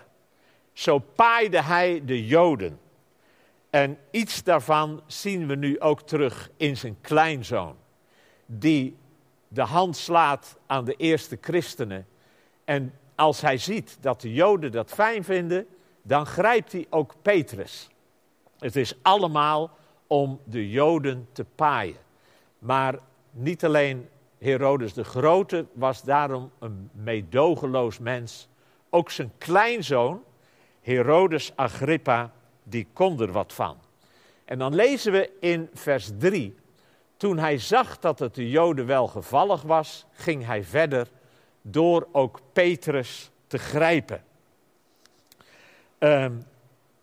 Zo 0.74 1.00
paaide 1.00 1.62
hij 1.62 2.02
de 2.06 2.26
Joden. 2.26 2.80
En 3.70 3.98
iets 4.12 4.44
daarvan 4.44 5.02
zien 5.08 5.48
we 5.48 5.56
nu 5.56 5.80
ook 5.80 6.02
terug 6.02 6.50
in 6.58 6.78
zijn 6.78 6.98
kleinzoon, 7.02 7.76
die 8.46 8.98
de 9.48 9.62
hand 9.62 9.98
slaat 9.98 10.58
aan 10.66 10.86
de 10.86 10.96
eerste 10.96 11.38
christenen. 11.42 12.08
En 12.66 12.94
als 13.20 13.42
hij 13.42 13.58
ziet 13.58 13.98
dat 14.02 14.22
de 14.22 14.34
Joden 14.34 14.72
dat 14.72 14.92
fijn 14.92 15.24
vinden, 15.24 15.68
dan 16.02 16.26
grijpt 16.26 16.72
hij 16.72 16.86
ook 16.90 17.14
Petrus. 17.22 17.90
Het 18.58 18.76
is 18.76 18.94
allemaal 19.02 19.72
om 20.08 20.40
de 20.44 20.70
Joden 20.70 21.28
te 21.32 21.46
paaien. 21.56 21.98
Maar 22.60 23.00
niet 23.32 23.66
alleen 23.66 24.10
Herodes 24.38 24.94
de 24.94 25.04
Grote 25.04 25.66
was 25.74 26.04
daarom 26.04 26.52
een 26.60 26.90
meedogenloos 26.94 28.00
mens. 28.00 28.48
Ook 28.90 29.10
zijn 29.10 29.32
kleinzoon, 29.38 30.24
Herodes 30.82 31.52
Agrippa, 31.56 32.32
die 32.64 32.88
kon 32.94 33.22
er 33.22 33.32
wat 33.32 33.54
van. 33.54 33.78
En 34.46 34.60
dan 34.60 34.76
lezen 34.76 35.12
we 35.12 35.32
in 35.40 35.70
vers 35.74 36.10
3. 36.18 36.56
Toen 37.18 37.38
hij 37.38 37.58
zag 37.58 38.00
dat 38.00 38.20
het 38.20 38.36
de 38.36 38.50
Joden 38.50 38.86
wel 38.86 39.08
gevallig 39.08 39.62
was, 39.62 40.06
ging 40.12 40.46
hij 40.46 40.64
verder 40.64 41.08
door 41.62 42.08
ook 42.12 42.40
Petrus 42.54 43.32
te 43.48 43.58
grijpen. 43.58 44.24
Um, 46.00 46.46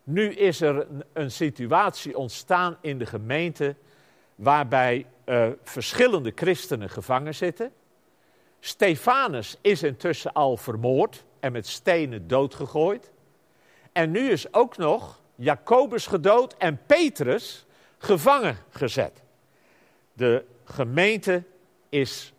nu 0.03 0.33
is 0.33 0.61
er 0.61 0.87
een, 1.13 1.31
situatie 1.31 2.17
ontstaan 2.17 2.77
in 2.81 2.97
de 2.97 3.05
gemeente 3.05 3.75
waarbij 4.35 5.05
uh, 5.25 5.47
verschillende 5.63 6.31
christenen 6.35 6.89
gevangen 6.89 7.35
zitten. 7.35 7.71
Stefanus 8.59 9.57
is 9.61 9.83
intussen 9.83 10.33
al 10.33 10.57
vermoord 10.57 11.23
en 11.39 11.51
met 11.51 11.67
stenen 11.67 12.27
doodgegooid. 12.27 13.11
En 13.91 14.11
nu 14.11 14.29
is 14.29 14.53
ook 14.53 14.77
nog 14.77 15.21
Jacobus 15.35 16.07
gedood 16.07 16.55
en 16.57 16.79
Petrus 16.85 17.65
gevangen 17.97 18.57
gezet. 18.69 19.21
De 20.13 20.45
gemeente 20.63 21.43
is 21.89 22.33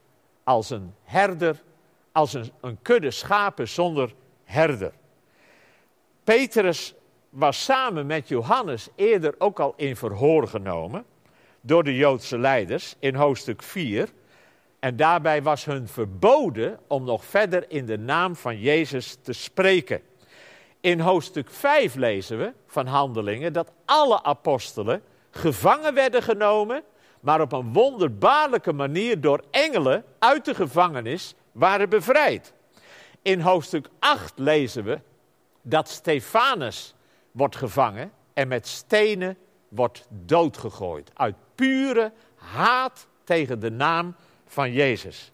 als 0.44 0.70
een 0.70 0.94
herder, 1.02 1.62
als 2.18 2.32
een, 2.60 2.78
kudde 2.82 3.10
schapen 3.10 3.68
zonder 3.68 4.14
herder. 4.44 4.92
Petrus 6.24 6.94
was 7.30 7.64
samen 7.64 8.06
met 8.06 8.28
Johannes 8.28 8.88
eerder 8.94 9.34
ook 9.38 9.60
al 9.60 9.74
in 9.76 9.96
verhoor 9.96 10.48
genomen 10.48 11.04
door 11.60 11.84
de 11.84 11.96
Joodse 11.96 12.38
leiders 12.38 12.94
in 12.98 13.14
hoofdstuk 13.14 13.62
4. 13.62 14.08
En 14.80 14.96
daarbij 14.96 15.42
was 15.42 15.64
hun 15.64 15.88
verboden 15.88 16.78
om 16.86 17.04
nog 17.04 17.24
verder 17.24 17.70
in 17.70 17.86
de 17.86 17.98
naam 17.98 18.36
van 18.36 18.60
Jezus 18.60 19.16
te 19.22 19.32
spreken. 19.32 20.00
In 20.80 21.00
hoofdstuk 21.00 21.50
5 21.50 21.94
lezen 21.94 22.38
we 22.38 22.52
van 22.66 22.86
Handelingen 22.86 23.52
dat 23.52 23.72
alle 23.84 24.22
apostelen 24.22 25.02
gevangen 25.30 25.94
werden 25.94 26.22
genomen, 26.22 26.82
maar 27.20 27.40
op 27.40 27.52
een 27.52 27.72
wonderbaarlijke 27.72 28.72
manier 28.72 29.20
door 29.20 29.42
engelen 29.50 30.04
uit 30.18 30.44
de 30.44 30.54
gevangenis 30.54 31.34
waren 31.58 31.88
bevrijd. 31.88 32.52
In 33.22 33.40
hoofdstuk 33.40 33.88
8 33.98 34.32
lezen 34.38 34.84
we 34.84 35.00
dat 35.62 35.88
Stefanus 35.88 36.94
wordt 37.30 37.56
gevangen 37.56 38.12
en 38.34 38.48
met 38.48 38.66
stenen 38.66 39.36
wordt 39.68 40.06
doodgegooid. 40.08 41.10
Uit 41.14 41.36
pure 41.54 42.12
haat 42.34 43.06
tegen 43.24 43.60
de 43.60 43.70
naam 43.70 44.14
van 44.46 44.72
Jezus. 44.72 45.32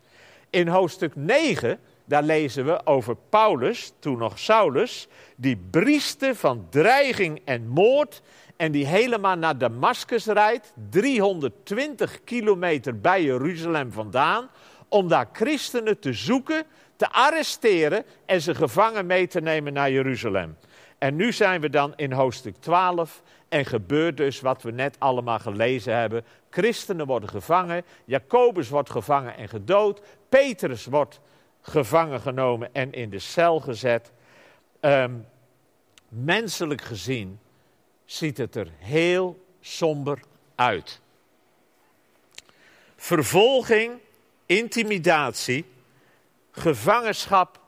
In 0.50 0.68
hoofdstuk 0.68 1.16
9, 1.16 1.78
daar 2.04 2.22
lezen 2.22 2.64
we 2.64 2.86
over 2.86 3.16
Paulus, 3.28 3.92
toen 3.98 4.18
nog 4.18 4.38
Saulus, 4.38 5.08
die 5.36 5.56
brieste 5.70 6.34
van 6.34 6.66
dreiging 6.70 7.42
en 7.44 7.68
moord 7.68 8.22
en 8.56 8.72
die 8.72 8.86
helemaal 8.86 9.36
naar 9.36 9.58
Damascus 9.58 10.26
rijdt, 10.26 10.72
320 10.90 12.24
kilometer 12.24 13.00
bij 13.00 13.22
Jeruzalem 13.22 13.92
vandaan, 13.92 14.50
om 14.88 15.08
daar 15.08 15.28
christenen 15.32 15.98
te 15.98 16.12
zoeken, 16.12 16.64
te 16.96 17.10
arresteren 17.10 18.04
en 18.26 18.40
ze 18.40 18.54
gevangen 18.54 19.06
mee 19.06 19.26
te 19.26 19.40
nemen 19.40 19.72
naar 19.72 19.90
Jeruzalem. 19.90 20.56
En 20.98 21.16
nu 21.16 21.32
zijn 21.32 21.60
we 21.60 21.70
dan 21.70 21.92
in 21.96 22.12
hoofdstuk 22.12 22.56
12 22.56 23.22
en 23.48 23.64
gebeurt 23.64 24.16
dus 24.16 24.40
wat 24.40 24.62
we 24.62 24.70
net 24.70 24.96
allemaal 24.98 25.38
gelezen 25.38 25.96
hebben. 25.96 26.24
Christenen 26.50 27.06
worden 27.06 27.28
gevangen, 27.28 27.84
Jacobus 28.04 28.68
wordt 28.68 28.90
gevangen 28.90 29.36
en 29.36 29.48
gedood, 29.48 30.00
Petrus 30.28 30.86
wordt 30.86 31.20
gevangen 31.60 32.20
genomen 32.20 32.68
en 32.72 32.92
in 32.92 33.10
de 33.10 33.18
cel 33.18 33.60
gezet. 33.60 34.12
Um, 34.80 35.26
menselijk 36.08 36.82
gezien 36.82 37.40
ziet 38.04 38.38
het 38.38 38.54
er 38.54 38.68
heel 38.78 39.44
somber 39.60 40.20
uit. 40.54 41.00
Vervolging, 42.96 43.92
intimidatie, 44.46 45.64
gevangenschap, 46.50 47.60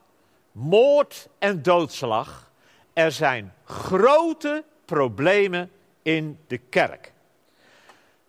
moord 0.53 1.29
en 1.39 1.63
doodslag. 1.63 2.51
Er 2.93 3.13
zijn 3.13 3.55
grote 3.65 4.65
problemen 4.85 5.71
in 6.03 6.39
de 6.47 6.59
kerk. 6.59 7.13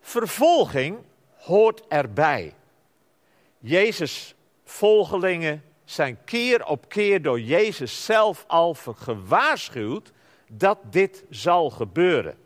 Vervolging 0.01 0.97
hoort 1.37 1.81
erbij. 1.87 2.53
Jezus' 3.59 4.35
volgelingen 4.65 5.63
zijn 5.85 6.17
keer 6.25 6.65
op 6.65 6.89
keer 6.89 7.21
door 7.21 7.39
Jezus 7.39 8.05
zelf 8.05 8.43
al 8.47 8.73
gewaarschuwd 8.73 10.11
dat 10.47 10.77
dit 10.83 11.23
zal 11.29 11.69
gebeuren. 11.69 12.37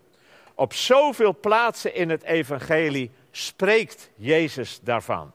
Op 0.56 0.74
zoveel 0.74 1.40
plaatsen 1.40 1.96
in 1.96 2.10
het 2.10 2.24
evangelie 2.24 3.12
spreekt 3.32 4.10
Jezus 4.16 4.80
daarvan. 4.84 5.32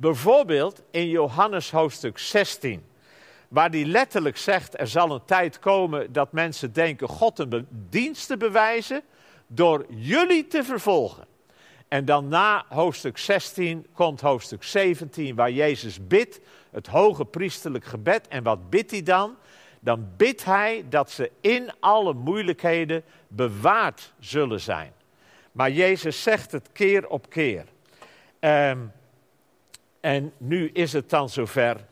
Bijvoorbeeld 0.00 0.82
in 0.90 1.08
Johannes 1.08 1.70
hoofdstuk 1.70 2.18
16, 2.18 2.84
waar 3.48 3.70
hij 3.70 3.84
letterlijk 3.84 4.36
zegt: 4.36 4.80
er 4.80 4.86
zal 4.86 5.10
een 5.10 5.24
tijd 5.24 5.58
komen 5.58 6.12
dat 6.12 6.32
mensen 6.32 6.72
denken 6.72 7.08
God 7.08 7.38
een 7.38 7.66
dienst 7.70 8.26
te 8.26 8.36
bewijzen 8.36 9.02
door 9.46 9.86
jullie 9.88 10.46
te 10.46 10.64
vervolgen. 10.64 11.26
En 11.88 12.04
dan 12.04 12.28
na 12.28 12.64
hoofdstuk 12.68 13.18
16 13.18 13.86
komt 13.92 14.20
hoofdstuk 14.20 14.62
17, 14.62 15.34
waar 15.34 15.50
Jezus 15.50 16.06
bidt, 16.06 16.40
het 16.70 16.86
hoge 16.86 17.24
priesterlijk 17.24 17.84
gebed. 17.84 18.28
En 18.28 18.42
wat 18.42 18.70
bidt 18.70 18.90
hij 18.90 19.02
dan? 19.02 19.36
Dan 19.80 20.08
bidt 20.16 20.44
hij 20.44 20.84
dat 20.88 21.10
ze 21.10 21.30
in 21.40 21.70
alle 21.80 22.12
moeilijkheden 22.12 23.02
bewaard 23.28 24.12
zullen 24.18 24.60
zijn. 24.60 24.92
Maar 25.52 25.70
Jezus 25.70 26.22
zegt 26.22 26.52
het 26.52 26.68
keer 26.72 27.08
op 27.08 27.30
keer. 27.30 27.64
Um, 28.40 28.92
en 30.00 30.32
nu 30.36 30.68
is 30.68 30.92
het 30.92 31.10
dan 31.10 31.28
zover. 31.28 31.86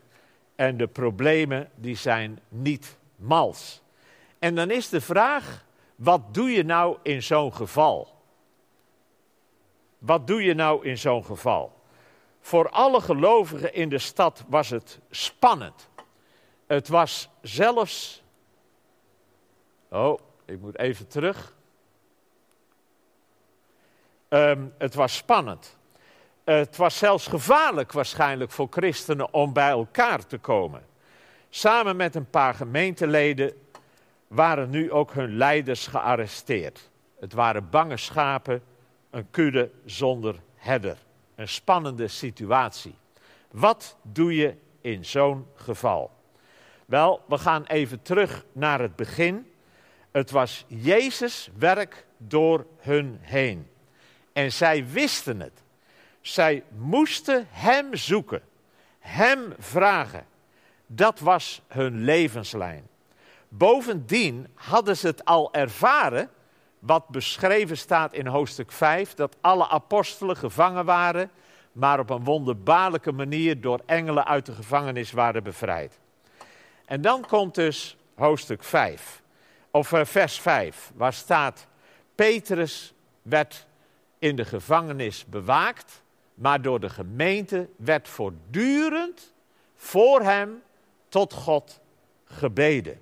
En 0.55 0.77
de 0.77 0.87
problemen 0.87 1.69
die 1.75 1.95
zijn 1.95 2.39
niet 2.49 2.97
mals. 3.15 3.81
En 4.39 4.55
dan 4.55 4.71
is 4.71 4.89
de 4.89 5.01
vraag, 5.01 5.65
wat 5.95 6.33
doe 6.33 6.49
je 6.49 6.63
nou 6.63 6.97
in 7.03 7.23
zo'n 7.23 7.53
geval? 7.53 8.15
Wat 9.97 10.27
doe 10.27 10.43
je 10.43 10.53
nou 10.53 10.85
in 10.85 10.97
zo'n 10.97 11.25
geval? 11.25 11.81
Voor 12.39 12.69
alle 12.69 13.01
gelovigen 13.01 13.73
in 13.73 13.89
de 13.89 13.97
stad 13.97 14.43
was 14.47 14.69
het 14.69 14.99
spannend. 15.09 15.89
Het 16.67 16.87
was 16.87 17.29
zelfs. 17.41 18.23
Oh, 19.89 20.19
ik 20.45 20.59
moet 20.59 20.77
even 20.77 21.07
terug. 21.07 21.55
Um, 24.29 24.73
het 24.77 24.93
was 24.93 25.15
spannend. 25.15 25.76
Het 26.55 26.75
was 26.75 26.97
zelfs 26.97 27.27
gevaarlijk 27.27 27.91
waarschijnlijk 27.91 28.51
voor 28.51 28.67
christenen 28.69 29.33
om 29.33 29.53
bij 29.53 29.69
elkaar 29.69 30.25
te 30.25 30.37
komen. 30.37 30.85
Samen 31.49 31.95
met 31.95 32.15
een 32.15 32.29
paar 32.29 32.53
gemeenteleden 32.53 33.53
waren 34.27 34.69
nu 34.69 34.91
ook 34.91 35.13
hun 35.13 35.37
leiders 35.37 35.87
gearresteerd. 35.87 36.89
Het 37.19 37.33
waren 37.33 37.69
bange 37.69 37.97
schapen, 37.97 38.63
een 39.09 39.29
kudde 39.31 39.71
zonder 39.85 40.35
herder. 40.55 40.97
een 41.35 41.47
spannende 41.47 42.07
situatie. 42.07 42.95
Wat 43.51 43.97
doe 44.01 44.35
je 44.35 44.55
in 44.81 45.05
zo'n 45.05 45.47
geval? 45.55 46.11
Wel, 46.85 47.21
we 47.27 47.37
gaan 47.37 47.63
even 47.63 48.01
terug 48.01 48.45
naar 48.51 48.79
het 48.79 48.95
begin. 48.95 49.51
Het 50.11 50.31
was 50.31 50.65
Jezus' 50.67 51.49
werk 51.57 52.05
door 52.17 52.65
hun 52.77 53.17
heen. 53.21 53.67
En 54.33 54.51
zij 54.51 54.87
wisten 54.87 55.39
het. 55.39 55.65
Zij 56.27 56.63
moesten 56.77 57.47
Hem 57.49 57.95
zoeken, 57.95 58.41
Hem 58.99 59.53
vragen. 59.59 60.25
Dat 60.85 61.19
was 61.19 61.61
hun 61.67 62.03
levenslijn. 62.03 62.87
Bovendien 63.49 64.47
hadden 64.53 64.97
ze 64.97 65.07
het 65.07 65.25
al 65.25 65.53
ervaren, 65.53 66.29
wat 66.79 67.07
beschreven 67.07 67.77
staat 67.77 68.13
in 68.13 68.27
hoofdstuk 68.27 68.71
5, 68.71 69.13
dat 69.13 69.35
alle 69.41 69.67
apostelen 69.67 70.37
gevangen 70.37 70.85
waren, 70.85 71.31
maar 71.71 71.99
op 71.99 72.09
een 72.09 72.23
wonderbaarlijke 72.23 73.11
manier 73.11 73.61
door 73.61 73.81
engelen 73.85 74.25
uit 74.25 74.45
de 74.45 74.53
gevangenis 74.53 75.11
waren 75.11 75.43
bevrijd. 75.43 75.99
En 76.85 77.01
dan 77.01 77.25
komt 77.25 77.55
dus 77.55 77.97
hoofdstuk 78.15 78.63
5, 78.63 79.21
of 79.71 79.91
eh, 79.91 80.05
vers 80.05 80.39
5, 80.39 80.91
waar 80.95 81.13
staat: 81.13 81.67
Petrus 82.15 82.93
werd 83.21 83.67
in 84.19 84.35
de 84.35 84.45
gevangenis 84.45 85.25
bewaakt, 85.25 86.05
maar 86.37 86.61
door 86.61 86.79
de 86.79 86.89
gemeente 86.89 87.69
werd 87.75 88.07
voortdurend 88.07 89.33
voor 89.75 90.21
hem 90.21 90.61
tot 91.09 91.33
God 91.33 91.79
gebeden. 92.25 92.99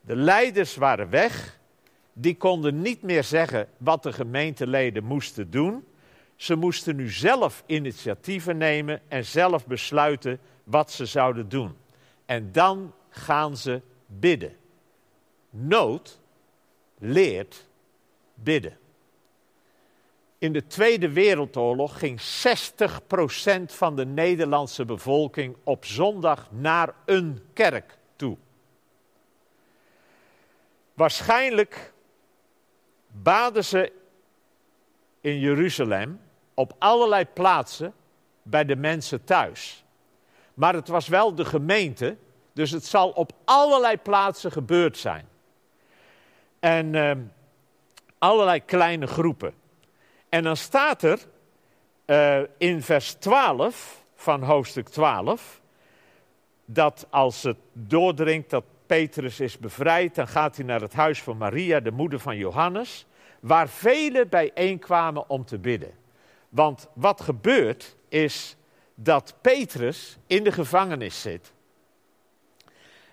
De 0.00 0.16
leiders 0.16 0.76
waren 0.76 1.10
weg, 1.10 1.58
die 2.12 2.36
konden 2.36 2.80
niet 2.80 3.02
meer 3.02 3.24
zeggen 3.24 3.68
wat 3.76 4.02
de 4.02 4.12
gemeenteleden 4.12 5.04
moesten 5.04 5.50
doen. 5.50 5.84
Ze 6.36 6.54
moesten 6.54 6.96
nu 6.96 7.10
zelf 7.10 7.62
initiatieven 7.66 8.56
nemen 8.56 9.00
en 9.08 9.24
zelf 9.24 9.66
besluiten 9.66 10.38
wat 10.64 10.90
ze 10.90 11.06
zouden 11.06 11.48
doen. 11.48 11.76
En 12.26 12.52
dan 12.52 12.92
gaan 13.08 13.56
ze 13.56 13.80
bidden. 14.06 14.56
Nood 15.50 16.20
leert 16.98 17.68
bidden. 18.34 18.78
In 20.42 20.52
de 20.52 20.66
Tweede 20.66 21.12
Wereldoorlog 21.12 21.98
ging 21.98 22.20
60% 22.20 22.24
van 23.64 23.96
de 23.96 24.06
Nederlandse 24.06 24.84
bevolking 24.84 25.56
op 25.64 25.84
zondag 25.84 26.48
naar 26.50 26.94
een 27.04 27.42
kerk 27.52 27.98
toe. 28.16 28.36
Waarschijnlijk 30.94 31.92
baden 33.06 33.64
ze 33.64 33.92
in 35.20 35.38
Jeruzalem 35.38 36.20
op 36.54 36.72
allerlei 36.78 37.24
plaatsen 37.24 37.94
bij 38.42 38.64
de 38.64 38.76
mensen 38.76 39.24
thuis. 39.24 39.84
Maar 40.54 40.74
het 40.74 40.88
was 40.88 41.08
wel 41.08 41.34
de 41.34 41.44
gemeente, 41.44 42.16
dus 42.52 42.70
het 42.70 42.84
zal 42.84 43.10
op 43.10 43.32
allerlei 43.44 43.96
plaatsen 43.96 44.52
gebeurd 44.52 44.96
zijn. 44.98 45.28
En 46.58 46.94
uh, 46.94 47.12
allerlei 48.18 48.64
kleine 48.64 49.06
groepen. 49.06 49.60
En 50.32 50.42
dan 50.42 50.56
staat 50.56 51.02
er 51.02 51.18
uh, 52.06 52.40
in 52.58 52.82
vers 52.82 53.12
12 53.12 54.04
van 54.14 54.42
hoofdstuk 54.42 54.88
12 54.88 55.60
dat 56.64 57.06
als 57.10 57.42
het 57.42 57.56
doordringt 57.72 58.50
dat 58.50 58.64
Petrus 58.86 59.40
is 59.40 59.58
bevrijd, 59.58 60.14
dan 60.14 60.28
gaat 60.28 60.56
hij 60.56 60.64
naar 60.64 60.80
het 60.80 60.92
huis 60.92 61.22
van 61.22 61.36
Maria, 61.36 61.80
de 61.80 61.90
moeder 61.90 62.18
van 62.18 62.36
Johannes, 62.36 63.06
waar 63.40 63.68
velen 63.68 64.28
bijeenkwamen 64.28 65.30
om 65.30 65.44
te 65.44 65.58
bidden. 65.58 65.92
Want 66.48 66.88
wat 66.94 67.20
gebeurt 67.20 67.96
is 68.08 68.56
dat 68.94 69.34
Petrus 69.40 70.18
in 70.26 70.44
de 70.44 70.52
gevangenis 70.52 71.20
zit. 71.20 71.52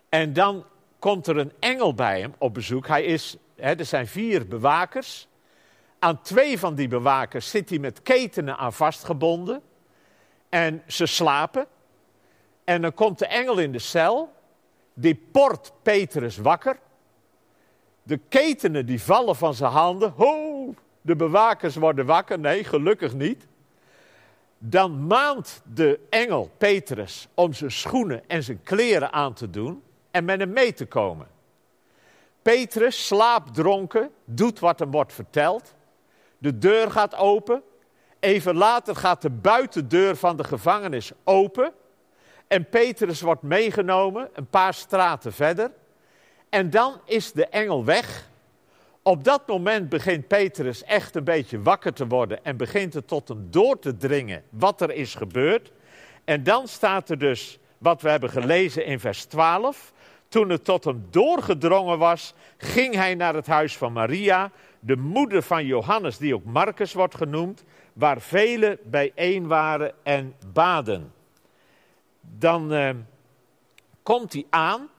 En 0.09 0.33
dan 0.33 0.65
komt 0.99 1.27
er 1.27 1.37
een 1.37 1.53
engel 1.59 1.93
bij 1.93 2.19
hem 2.19 2.33
op 2.37 2.53
bezoek. 2.53 2.87
Hij 2.87 3.03
is, 3.03 3.37
hè, 3.55 3.73
er 3.73 3.85
zijn 3.85 4.07
vier 4.07 4.47
bewakers. 4.47 5.27
Aan 5.99 6.21
twee 6.21 6.59
van 6.59 6.75
die 6.75 6.87
bewakers 6.87 7.49
zit 7.49 7.69
hij 7.69 7.79
met 7.79 8.01
ketenen 8.01 8.57
aan 8.57 8.73
vastgebonden. 8.73 9.61
En 10.49 10.83
ze 10.87 11.05
slapen. 11.05 11.67
En 12.63 12.81
dan 12.81 12.93
komt 12.93 13.19
de 13.19 13.27
engel 13.27 13.57
in 13.57 13.71
de 13.71 13.79
cel. 13.79 14.33
Die 14.93 15.15
port 15.31 15.71
Petrus 15.81 16.37
wakker. 16.37 16.79
De 18.03 18.19
ketenen 18.29 18.85
die 18.85 19.01
vallen 19.01 19.35
van 19.35 19.53
zijn 19.53 19.71
handen. 19.71 20.13
Ho, 20.15 20.73
de 21.01 21.15
bewakers 21.15 21.75
worden 21.75 22.05
wakker. 22.05 22.39
Nee, 22.39 22.63
gelukkig 22.63 23.13
niet. 23.13 23.47
Dan 24.57 25.07
maant 25.07 25.61
de 25.73 25.99
engel 26.09 26.51
Petrus 26.57 27.27
om 27.33 27.53
zijn 27.53 27.71
schoenen 27.71 28.23
en 28.27 28.43
zijn 28.43 28.63
kleren 28.63 29.11
aan 29.11 29.33
te 29.33 29.49
doen 29.49 29.83
en 30.11 30.25
met 30.25 30.39
hem 30.39 30.53
mee 30.53 30.73
te 30.73 30.85
komen. 30.85 31.27
Petrus, 32.41 33.07
slaapdronken, 33.07 34.11
doet 34.25 34.59
wat 34.59 34.79
hem 34.79 34.91
wordt 34.91 35.13
verteld. 35.13 35.73
De 36.39 36.57
deur 36.57 36.91
gaat 36.91 37.15
open. 37.15 37.63
Even 38.19 38.55
later 38.55 38.95
gaat 38.95 39.21
de 39.21 39.29
buitendeur 39.29 40.15
van 40.15 40.37
de 40.37 40.43
gevangenis 40.43 41.11
open. 41.23 41.73
En 42.47 42.69
Petrus 42.69 43.21
wordt 43.21 43.41
meegenomen 43.41 44.29
een 44.33 44.47
paar 44.47 44.73
straten 44.73 45.33
verder. 45.33 45.71
En 46.49 46.69
dan 46.69 47.01
is 47.05 47.31
de 47.31 47.47
engel 47.47 47.85
weg. 47.85 48.29
Op 49.01 49.23
dat 49.23 49.47
moment 49.47 49.89
begint 49.89 50.27
Petrus 50.27 50.83
echt 50.83 51.15
een 51.15 51.23
beetje 51.23 51.61
wakker 51.61 51.93
te 51.93 52.07
worden 52.07 52.43
en 52.45 52.57
begint 52.57 52.93
het 52.93 53.07
tot 53.07 53.27
hem 53.27 53.47
door 53.49 53.79
te 53.79 53.97
dringen 53.97 54.43
wat 54.49 54.81
er 54.81 54.91
is 54.91 55.15
gebeurd. 55.15 55.71
En 56.25 56.43
dan 56.43 56.67
staat 56.67 57.09
er 57.09 57.17
dus 57.17 57.59
wat 57.77 58.01
we 58.01 58.09
hebben 58.09 58.29
gelezen 58.29 58.85
in 58.85 58.99
vers 58.99 59.25
12. 59.25 59.93
Toen 60.27 60.49
het 60.49 60.63
tot 60.63 60.83
hem 60.83 61.07
doorgedrongen 61.09 61.97
was, 61.97 62.33
ging 62.57 62.95
hij 62.95 63.15
naar 63.15 63.33
het 63.33 63.47
huis 63.47 63.77
van 63.77 63.93
Maria, 63.93 64.51
de 64.79 64.95
moeder 64.95 65.43
van 65.43 65.65
Johannes, 65.65 66.17
die 66.17 66.35
ook 66.35 66.43
Marcus 66.43 66.93
wordt 66.93 67.15
genoemd, 67.15 67.63
waar 67.93 68.21
velen 68.21 68.77
bijeen 68.83 69.47
waren 69.47 69.93
en 70.03 70.35
baden. 70.53 71.13
Dan 72.21 72.73
uh, 72.73 72.89
komt 74.03 74.33
hij 74.33 74.45
aan 74.49 74.89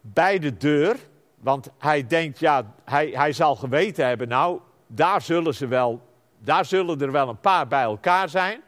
bij 0.00 0.38
de 0.38 0.56
deur, 0.56 0.96
want 1.38 1.70
hij 1.78 2.06
denkt, 2.06 2.38
ja, 2.38 2.74
hij, 2.84 3.06
hij 3.06 3.32
zal 3.32 3.56
geweten 3.56 4.06
hebben, 4.06 4.28
nou, 4.28 4.60
daar 4.86 5.22
zullen, 5.22 5.54
ze 5.54 5.66
wel, 5.66 6.00
daar 6.38 6.64
zullen 6.64 7.00
er 7.00 7.12
wel 7.12 7.28
een 7.28 7.40
paar 7.40 7.66
bij 7.66 7.82
elkaar 7.82 8.28
zijn. 8.28 8.60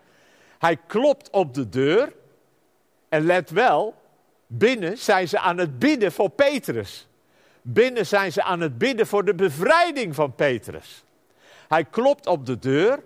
Hij 0.59 0.77
klopt 0.87 1.31
op 1.31 1.55
de 1.55 1.69
deur 1.69 2.13
en 3.09 3.25
let 3.25 3.51
wel, 3.51 3.95
binnen 4.47 4.99
zijn 4.99 5.29
ze 5.29 5.39
aan 5.39 5.59
het 5.59 5.79
bidden 5.79 6.13
voor 6.13 6.31
Petrus. 6.31 7.09
Binnen 7.63 8.07
zijn 8.07 8.33
ze 8.33 8.43
aan 8.43 8.61
het 8.61 8.79
bidden 8.79 9.07
voor 9.07 9.25
de 9.25 9.35
bevrijding 9.35 10.15
van 10.15 10.35
Petrus. 10.35 11.05
Hij 11.69 11.85
klopt 11.85 12.27
op 12.27 12.47
de 12.47 12.59
deur. 12.59 13.03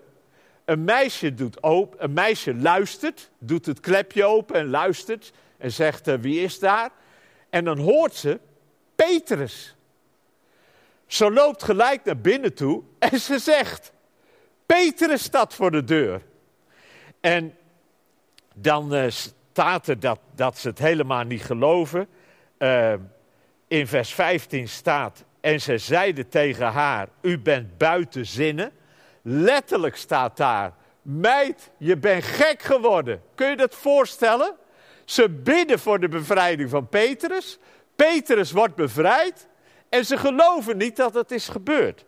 Een 0.64 0.85
meisje, 0.85 1.35
doet 1.35 1.62
open, 1.62 2.05
een 2.05 2.12
meisje 2.12 2.55
luistert, 2.55 3.31
doet 3.38 3.66
het 3.66 3.81
klepje 3.81 4.25
open 4.25 4.57
en 4.57 4.71
luistert 4.71 5.33
en 5.59 5.73
zegt: 5.73 6.09
uh, 6.09 6.14
Wie 6.14 6.40
is 6.40 6.59
daar? 6.59 6.90
En 7.51 7.64
dan 7.64 7.79
hoort 7.79 8.14
ze 8.14 8.40
Petrus. 8.95 9.77
Ze 11.07 11.31
loopt 11.31 11.62
gelijk 11.62 12.05
naar 12.05 12.19
binnen 12.19 12.55
toe 12.55 12.83
en 12.99 13.21
ze 13.21 13.38
zegt: 13.38 13.92
Petrus 14.66 15.23
staat 15.23 15.55
voor 15.55 15.71
de 15.71 15.85
deur. 15.85 16.23
En 17.21 17.57
dan 18.55 18.95
uh, 18.95 19.05
staat 19.11 19.87
er 19.87 20.01
dat, 20.01 20.19
dat 20.35 20.59
ze 20.59 20.69
het 20.69 20.79
helemaal 20.79 21.25
niet 21.25 21.42
geloven. 21.42 22.09
Uh, 22.59 22.95
in 23.68 23.87
vers 23.87 24.14
15 24.14 24.68
staat: 24.68 25.24
En 25.40 25.61
ze 25.61 25.79
zeiden 25.79 26.29
tegen 26.29 26.66
haar: 26.66 27.09
U 27.20 27.38
bent 27.38 27.79
buiten 27.79 28.26
zinnen. 28.26 28.72
Letterlijk 29.22 29.96
staat 29.96 30.37
daar: 30.37 30.72
Meid, 31.02 31.70
je 31.76 31.96
bent 31.96 32.24
gek 32.24 32.62
geworden. 32.62 33.22
Kun 33.35 33.48
je 33.48 33.57
dat 33.57 33.74
voorstellen? 33.74 34.55
Ze 35.05 35.29
bidden 35.29 35.79
voor 35.79 36.00
de 36.00 36.09
bevrijding 36.09 36.70
van 36.70 36.88
Petrus. 36.88 37.59
Petrus 37.96 38.52
wordt 38.52 38.74
bevrijd. 38.74 39.48
En 39.88 40.05
ze 40.05 40.16
geloven 40.16 40.76
niet 40.76 40.96
dat 40.96 41.14
het 41.14 41.31
is 41.31 41.48
gebeurd. 41.48 42.05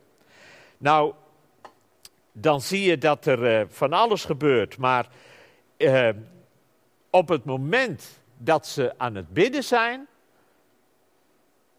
Nou, 0.79 1.15
dan 2.33 2.61
zie 2.61 2.83
je 2.83 2.99
dat 2.99 3.27
er 3.27 3.61
uh, 3.61 3.67
van 3.69 3.93
alles 3.93 4.25
gebeurt. 4.25 4.79
Maar 4.79 5.09
uh, 5.77 6.09
op 7.11 7.29
het 7.29 7.45
moment 7.45 8.21
dat 8.37 8.67
ze 8.67 8.95
aan 8.97 9.15
het 9.15 9.33
bidden 9.33 9.65
zijn, 9.65 10.07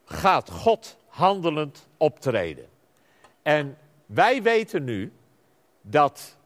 gaat 0.10 0.50
God 0.50 0.98
handelend 1.08 1.88
optreden. 1.98 2.67
En 3.41 3.78
wij 4.06 4.41
weten 4.41 4.84
nu 4.84 5.12
dat 5.82 6.38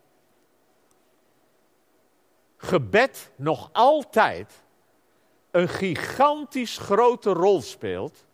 gebed 2.57 3.31
nog 3.35 3.69
altijd 3.71 4.61
een 5.51 5.69
gigantisch 5.69 6.77
grote 6.77 7.29
rol 7.29 7.61
speelt 7.61 8.25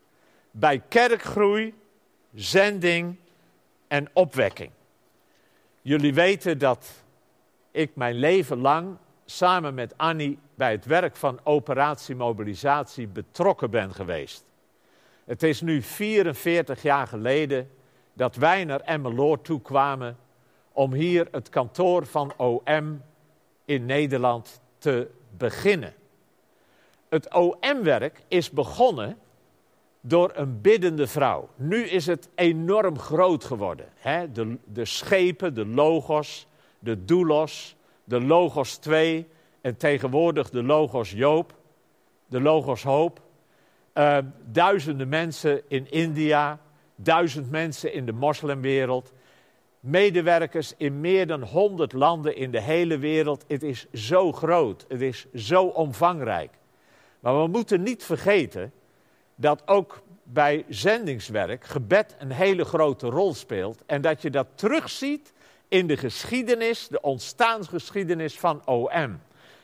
bij 0.51 0.79
kerkgroei, 0.79 1.73
zending 2.33 3.15
en 3.87 4.09
opwekking. 4.13 4.71
Jullie 5.81 6.13
weten 6.13 6.57
dat 6.57 7.03
ik 7.71 7.95
mijn 7.95 8.15
leven 8.15 8.57
lang 8.57 8.97
samen 9.25 9.73
met 9.73 9.97
Annie 9.97 10.39
bij 10.55 10.71
het 10.71 10.85
werk 10.85 11.15
van 11.15 11.39
Operatie 11.43 12.15
Mobilisatie 12.15 13.07
betrokken 13.07 13.69
ben 13.69 13.93
geweest. 13.93 14.43
Het 15.29 15.43
is 15.43 15.61
nu 15.61 15.81
44 15.81 16.81
jaar 16.81 17.07
geleden 17.07 17.69
dat 18.13 18.35
wij 18.35 18.65
naar 18.65 18.79
Emmeloord 18.79 19.43
toe 19.43 19.61
kwamen 19.61 20.17
om 20.71 20.93
hier 20.93 21.27
het 21.31 21.49
kantoor 21.49 22.05
van 22.05 22.33
OM 22.37 23.01
in 23.65 23.85
Nederland 23.85 24.61
te 24.77 25.09
beginnen. 25.37 25.93
Het 27.09 27.33
OM-werk 27.33 28.23
is 28.27 28.49
begonnen 28.49 29.17
door 30.01 30.31
een 30.35 30.61
biddende 30.61 31.07
vrouw. 31.07 31.49
Nu 31.55 31.83
is 31.83 32.05
het 32.05 32.29
enorm 32.35 32.99
groot 32.99 33.43
geworden. 33.43 33.85
Hè? 33.95 34.31
De, 34.31 34.57
de 34.65 34.85
schepen, 34.85 35.53
de 35.53 35.65
logos, 35.65 36.47
de 36.79 37.05
doulos, 37.05 37.75
de 38.03 38.21
logos 38.21 38.75
2 38.75 39.27
en 39.61 39.77
tegenwoordig 39.77 40.49
de 40.49 40.63
logos 40.63 41.11
Joop, 41.11 41.53
de 42.25 42.41
logos 42.41 42.83
Hoop. 42.83 43.27
Uh, 43.93 44.17
duizenden 44.45 45.09
mensen 45.09 45.61
in 45.67 45.91
India, 45.91 46.59
duizend 46.95 47.51
mensen 47.51 47.93
in 47.93 48.05
de 48.05 48.11
moslimwereld. 48.11 49.13
Medewerkers 49.79 50.73
in 50.77 50.99
meer 50.99 51.27
dan 51.27 51.43
100 51.43 51.93
landen 51.93 52.35
in 52.35 52.51
de 52.51 52.61
hele 52.61 52.97
wereld. 52.97 53.45
Het 53.47 53.63
is 53.63 53.85
zo 53.93 54.31
groot, 54.31 54.85
het 54.87 55.01
is 55.01 55.25
zo 55.33 55.63
omvangrijk. 55.65 56.51
Maar 57.19 57.41
we 57.41 57.47
moeten 57.47 57.83
niet 57.83 58.03
vergeten 58.03 58.73
dat 59.35 59.61
ook 59.65 60.01
bij 60.23 60.65
zendingswerk 60.69 61.65
gebed 61.65 62.15
een 62.19 62.31
hele 62.31 62.65
grote 62.65 63.07
rol 63.07 63.33
speelt. 63.33 63.83
En 63.85 64.01
dat 64.01 64.21
je 64.21 64.29
dat 64.29 64.47
terugziet 64.55 65.33
in 65.67 65.87
de 65.87 65.97
geschiedenis, 65.97 66.87
de 66.87 67.01
ontstaansgeschiedenis 67.01 68.39
van 68.39 68.61
OM. 68.65 69.19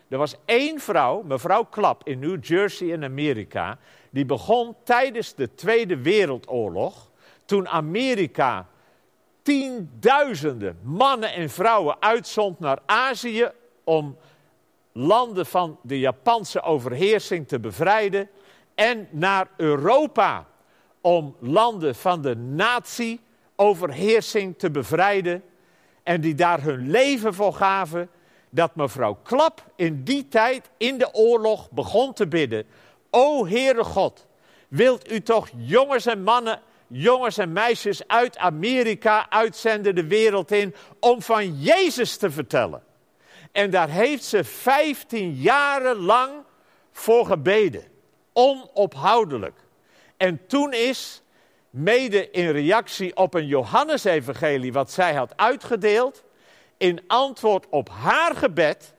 Er 0.07 0.17
was 0.17 0.35
één 0.45 0.79
vrouw, 0.79 1.21
mevrouw 1.21 1.63
Klap 1.63 2.07
in 2.07 2.19
New 2.19 2.45
Jersey 2.45 2.87
in 2.87 3.03
Amerika, 3.03 3.77
die 4.15 4.25
begon 4.25 4.75
tijdens 4.83 5.33
de 5.33 5.55
Tweede 5.55 5.97
Wereldoorlog, 5.97 7.09
toen 7.45 7.67
Amerika 7.67 8.67
tienduizenden 9.41 10.79
mannen 10.83 11.33
en 11.33 11.49
vrouwen 11.49 11.95
uitzond 11.99 12.59
naar 12.59 12.79
Azië 12.85 13.51
om 13.83 14.17
landen 14.91 15.45
van 15.45 15.79
de 15.81 15.99
Japanse 15.99 16.61
overheersing 16.61 17.47
te 17.47 17.59
bevrijden 17.59 18.29
en 18.75 19.07
naar 19.11 19.47
Europa 19.57 20.47
om 21.01 21.35
landen 21.39 21.95
van 21.95 22.21
de 22.21 22.35
nazi-overheersing 22.35 24.57
te 24.57 24.71
bevrijden 24.71 25.43
en 26.03 26.21
die 26.21 26.35
daar 26.35 26.61
hun 26.61 26.89
leven 26.89 27.33
voor 27.33 27.53
gaven, 27.53 28.09
dat 28.49 28.75
mevrouw 28.75 29.17
Klap 29.23 29.65
in 29.75 30.03
die 30.03 30.27
tijd 30.27 30.69
in 30.77 30.97
de 30.97 31.13
oorlog 31.13 31.71
begon 31.71 32.13
te 32.13 32.27
bidden. 32.27 32.65
O 33.17 33.45
Heere 33.45 33.83
God, 33.83 34.25
wilt 34.67 35.11
u 35.11 35.21
toch 35.21 35.49
jongens 35.55 36.05
en 36.05 36.23
mannen, 36.23 36.61
jongens 36.87 37.37
en 37.37 37.53
meisjes 37.53 38.07
uit 38.07 38.37
Amerika 38.37 39.29
uitzenden 39.29 39.95
de 39.95 40.07
wereld 40.07 40.51
in 40.51 40.75
om 40.99 41.21
van 41.21 41.59
Jezus 41.59 42.17
te 42.17 42.31
vertellen? 42.31 42.83
En 43.51 43.69
daar 43.69 43.89
heeft 43.89 44.23
ze 44.23 44.43
15 44.43 45.33
jaren 45.33 45.95
lang 45.95 46.31
voor 46.91 47.25
gebeden, 47.25 47.83
onophoudelijk. 48.33 49.59
En 50.17 50.47
toen 50.47 50.73
is, 50.73 51.21
mede 51.69 52.31
in 52.31 52.49
reactie 52.49 53.15
op 53.15 53.33
een 53.33 53.47
Johannesevangelie 53.47 54.73
wat 54.73 54.91
zij 54.91 55.13
had 55.13 55.37
uitgedeeld, 55.37 56.23
in 56.77 57.03
antwoord 57.07 57.65
op 57.69 57.89
haar 57.89 58.35
gebed 58.35 58.93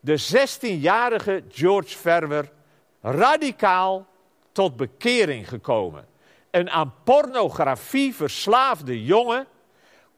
de 0.00 0.20
16-jarige 0.20 1.42
George 1.50 1.98
Verwer 1.98 2.56
radicaal 3.00 4.06
tot 4.52 4.76
bekering 4.76 5.48
gekomen. 5.48 6.06
Een 6.50 6.70
aan 6.70 6.94
pornografie 7.04 8.14
verslaafde 8.14 9.04
jongen 9.04 9.46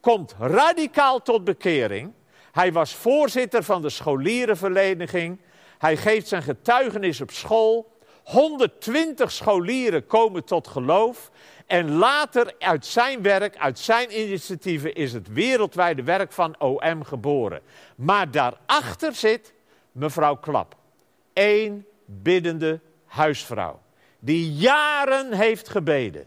komt 0.00 0.34
radicaal 0.38 1.22
tot 1.22 1.44
bekering. 1.44 2.12
Hij 2.52 2.72
was 2.72 2.94
voorzitter 2.94 3.62
van 3.62 3.82
de 3.82 3.90
scholierenvereniging. 3.90 5.40
Hij 5.78 5.96
geeft 5.96 6.28
zijn 6.28 6.42
getuigenis 6.42 7.20
op 7.20 7.30
school. 7.30 7.98
120 8.24 9.30
scholieren 9.30 10.06
komen 10.06 10.44
tot 10.44 10.68
geloof. 10.68 11.30
En 11.66 11.90
later 11.90 12.54
uit 12.58 12.86
zijn 12.86 13.22
werk, 13.22 13.56
uit 13.56 13.78
zijn 13.78 14.20
initiatieven, 14.20 14.94
is 14.94 15.12
het 15.12 15.32
wereldwijde 15.32 16.02
werk 16.02 16.32
van 16.32 16.60
OM 16.60 17.04
geboren. 17.04 17.60
Maar 17.96 18.30
daarachter 18.30 19.14
zit 19.14 19.54
mevrouw 19.92 20.36
Klap. 20.36 20.76
Eén 21.32 21.86
biddende 22.22 22.80
huisvrouw. 23.04 23.80
Die 24.18 24.52
jaren 24.52 25.32
heeft 25.32 25.68
gebeden. 25.68 26.26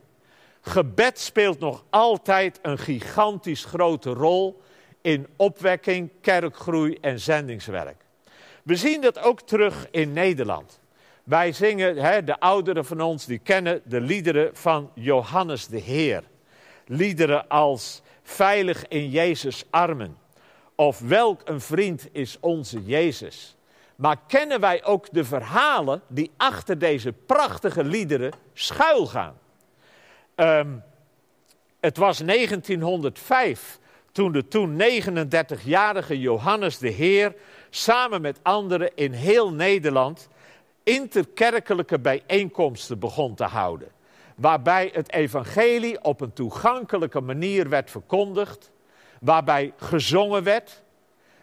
Gebed 0.62 1.19
speelt 1.19 1.60
nog 1.60 1.84
altijd 1.89 2.60
een 2.62 2.78
gigantisch 2.78 3.65
grote 3.65 4.10
rol 4.10 4.62
in 5.02 5.28
opwekking, 5.36 6.10
kerkgroei 6.22 6.98
en 7.02 7.19
zendingswerk. 7.19 8.06
We 8.63 8.76
zien 8.76 9.02
dat 9.02 9.19
ook 9.19 9.41
terug 9.41 9.88
in 9.91 10.13
Nederland. 10.13 10.80
Wij 11.24 11.52
zingen, 11.52 11.98
hè, 11.98 12.24
de 12.24 12.39
ouderen 12.39 12.86
van 12.86 13.02
ons, 13.02 13.26
die 13.26 13.39
kennen 13.39 13.82
de 13.86 14.02
liederen 14.02 14.50
van 14.54 14.91
Johannes 14.93 15.67
de 15.67 15.80
Heer. 15.80 16.24
Liederen 16.86 17.48
als 17.48 18.02
Veilig 18.24 18.88
in 18.88 19.10
Jezus' 19.10 19.65
armen. 19.69 20.17
Of 20.76 21.00
Welk 21.00 21.41
een 21.46 21.62
vriend 21.62 22.08
is 22.12 22.38
onze 22.39 22.84
Jezus. 22.84 23.56
Maar 23.95 24.17
kennen 24.27 24.60
wij 24.60 24.84
ook 24.84 25.08
de 25.12 25.23
verhalen 25.23 26.01
die 26.08 26.32
achter 26.38 26.77
deze 26.77 27.12
prachtige 27.12 27.84
liederen 27.84 28.32
schuilgaan? 28.53 29.38
Um, 30.36 30.84
het 31.79 31.97
was 31.97 32.17
1905 32.17 33.79
toen 34.12 34.32
de 34.32 34.47
toen 34.47 34.82
39-jarige 34.82 36.19
Johannes 36.19 36.77
de 36.77 36.89
Heer 36.89 37.36
samen 37.69 38.21
met 38.21 38.39
anderen 38.41 38.95
in 38.95 39.12
heel 39.12 39.53
Nederland 39.53 40.27
interkerkelijke 40.84 41.99
bijeenkomsten 41.99 42.99
begon 42.99 43.36
te 43.36 43.43
houden. 43.43 43.88
Waarbij 44.36 44.89
het 44.93 45.12
evangelie 45.12 46.03
op 46.03 46.21
een 46.21 46.34
toegankelijke 46.34 47.21
manier 47.21 47.69
werd 47.69 47.91
verkondigd. 47.91 48.71
Waarbij 49.19 49.73
gezongen 49.77 50.43
werd. 50.43 50.82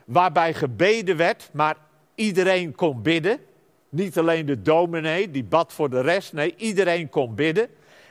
Waarbij 0.04 0.54
gebeden 0.54 1.16
werd, 1.16 1.50
maar 1.52 1.76
iedereen 2.20 2.74
kon 2.74 3.02
bidden. 3.02 3.40
Niet 3.88 4.18
alleen 4.18 4.46
de 4.46 4.62
dominee 4.62 5.30
die 5.30 5.44
bad 5.44 5.72
voor 5.72 5.90
de 5.90 6.00
rest, 6.00 6.32
nee, 6.32 6.54
iedereen 6.56 7.08
kon 7.08 7.34
bidden. 7.34 7.68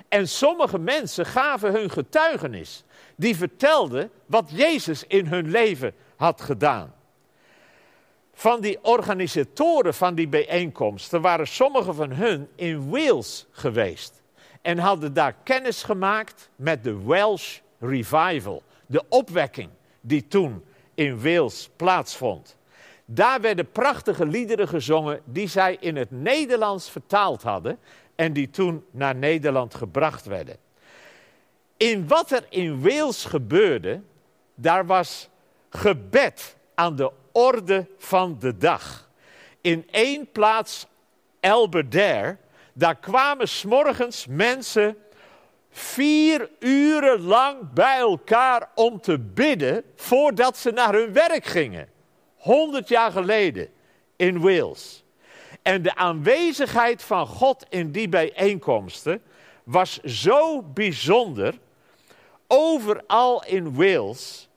En 0.07 0.27
sommige 0.27 0.79
mensen 0.79 1.25
gaven 1.25 1.71
hun 1.71 1.89
getuigenis. 1.89 2.83
Die 3.15 3.35
vertelden 3.35 4.11
wat 4.25 4.49
Jezus 4.53 5.03
in 5.07 5.25
hun 5.25 5.49
leven 5.49 5.93
had 6.15 6.41
gedaan 6.41 6.93
van 8.39 8.61
die 8.61 8.79
organisatoren 8.81 9.93
van 9.93 10.15
die 10.15 10.27
bijeenkomsten 10.27 11.21
waren 11.21 11.47
sommige 11.47 11.93
van 11.93 12.11
hun 12.11 12.47
in 12.55 12.89
Wales 12.89 13.45
geweest. 13.51 14.21
En 14.61 14.77
hadden 14.77 15.13
daar 15.13 15.35
kennis 15.43 15.83
gemaakt 15.83 16.49
met 16.55 16.83
de 16.83 17.03
Welsh 17.03 17.57
Revival, 17.79 18.63
de 18.85 19.03
opwekking 19.09 19.69
die 20.01 20.27
toen 20.27 20.63
in 20.93 21.21
Wales 21.21 21.69
plaatsvond. 21.75 22.57
Daar 23.11 23.41
werden 23.41 23.71
prachtige 23.71 24.25
liederen 24.25 24.67
gezongen 24.67 25.21
die 25.25 25.47
zij 25.47 25.77
in 25.79 25.95
het 25.95 26.11
Nederlands 26.11 26.89
vertaald 26.89 27.41
hadden 27.41 27.79
en 28.15 28.33
die 28.33 28.49
toen 28.49 28.85
naar 28.91 29.15
Nederland 29.15 29.75
gebracht 29.75 30.25
werden. 30.25 30.57
In 31.77 32.07
wat 32.07 32.31
er 32.31 32.45
in 32.49 32.81
Wales 32.81 33.25
gebeurde, 33.25 34.01
daar 34.55 34.85
was 34.85 35.29
gebed 35.69 36.55
aan 36.75 36.95
de 36.95 37.11
orde 37.31 37.87
van 37.97 38.39
de 38.39 38.57
dag. 38.57 39.09
In 39.61 39.87
één 39.91 40.31
plaats, 40.31 40.87
Elberdare, 41.39 42.37
daar 42.73 42.95
kwamen 42.95 43.47
s'morgens 43.47 44.25
mensen 44.27 44.97
vier 45.69 46.49
uren 46.59 47.21
lang 47.21 47.73
bij 47.73 47.97
elkaar 47.97 48.69
om 48.75 49.01
te 49.01 49.19
bidden 49.19 49.83
voordat 49.95 50.57
ze 50.57 50.71
naar 50.71 50.93
hun 50.93 51.13
werk 51.13 51.45
gingen. 51.45 51.97
Honderd 52.39 52.87
jaar 52.87 53.11
geleden 53.11 53.69
in 54.15 54.39
Wales. 54.39 55.03
En 55.61 55.81
de 55.81 55.95
aanwezigheid 55.95 57.03
van 57.03 57.27
God 57.27 57.65
in 57.69 57.91
die 57.91 58.09
bijeenkomsten 58.09 59.21
was 59.63 59.99
zo 59.99 60.61
bijzonder. 60.61 61.59
Overal 62.47 63.45
in 63.45 63.75
Wales 63.75 64.49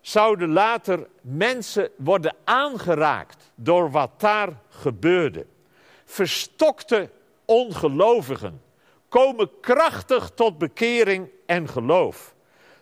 zouden 0.00 0.52
later 0.52 1.06
mensen 1.20 1.90
worden 1.96 2.36
aangeraakt 2.44 3.50
door 3.54 3.90
wat 3.90 4.10
daar 4.20 4.48
gebeurde. 4.68 5.46
Verstokte 6.04 7.10
ongelovigen 7.44 8.62
komen 9.08 9.50
krachtig 9.60 10.30
tot 10.34 10.58
bekering 10.58 11.28
en 11.46 11.68
geloof. 11.68 12.34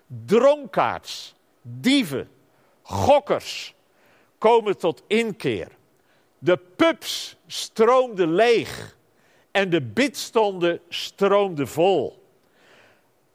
Dronkaards, 0.07 1.35
dieven, 1.63 2.31
gokkers 2.83 3.75
komen 4.45 4.79
tot 4.79 5.03
inkeer. 5.07 5.69
De 6.39 6.57
pubs 6.77 7.37
stroomden 7.47 8.35
leeg 8.35 8.97
en 9.51 9.71
de 9.71 9.83
bidstonden 9.83 10.81
stroomden 10.89 11.69
vol. 11.69 12.25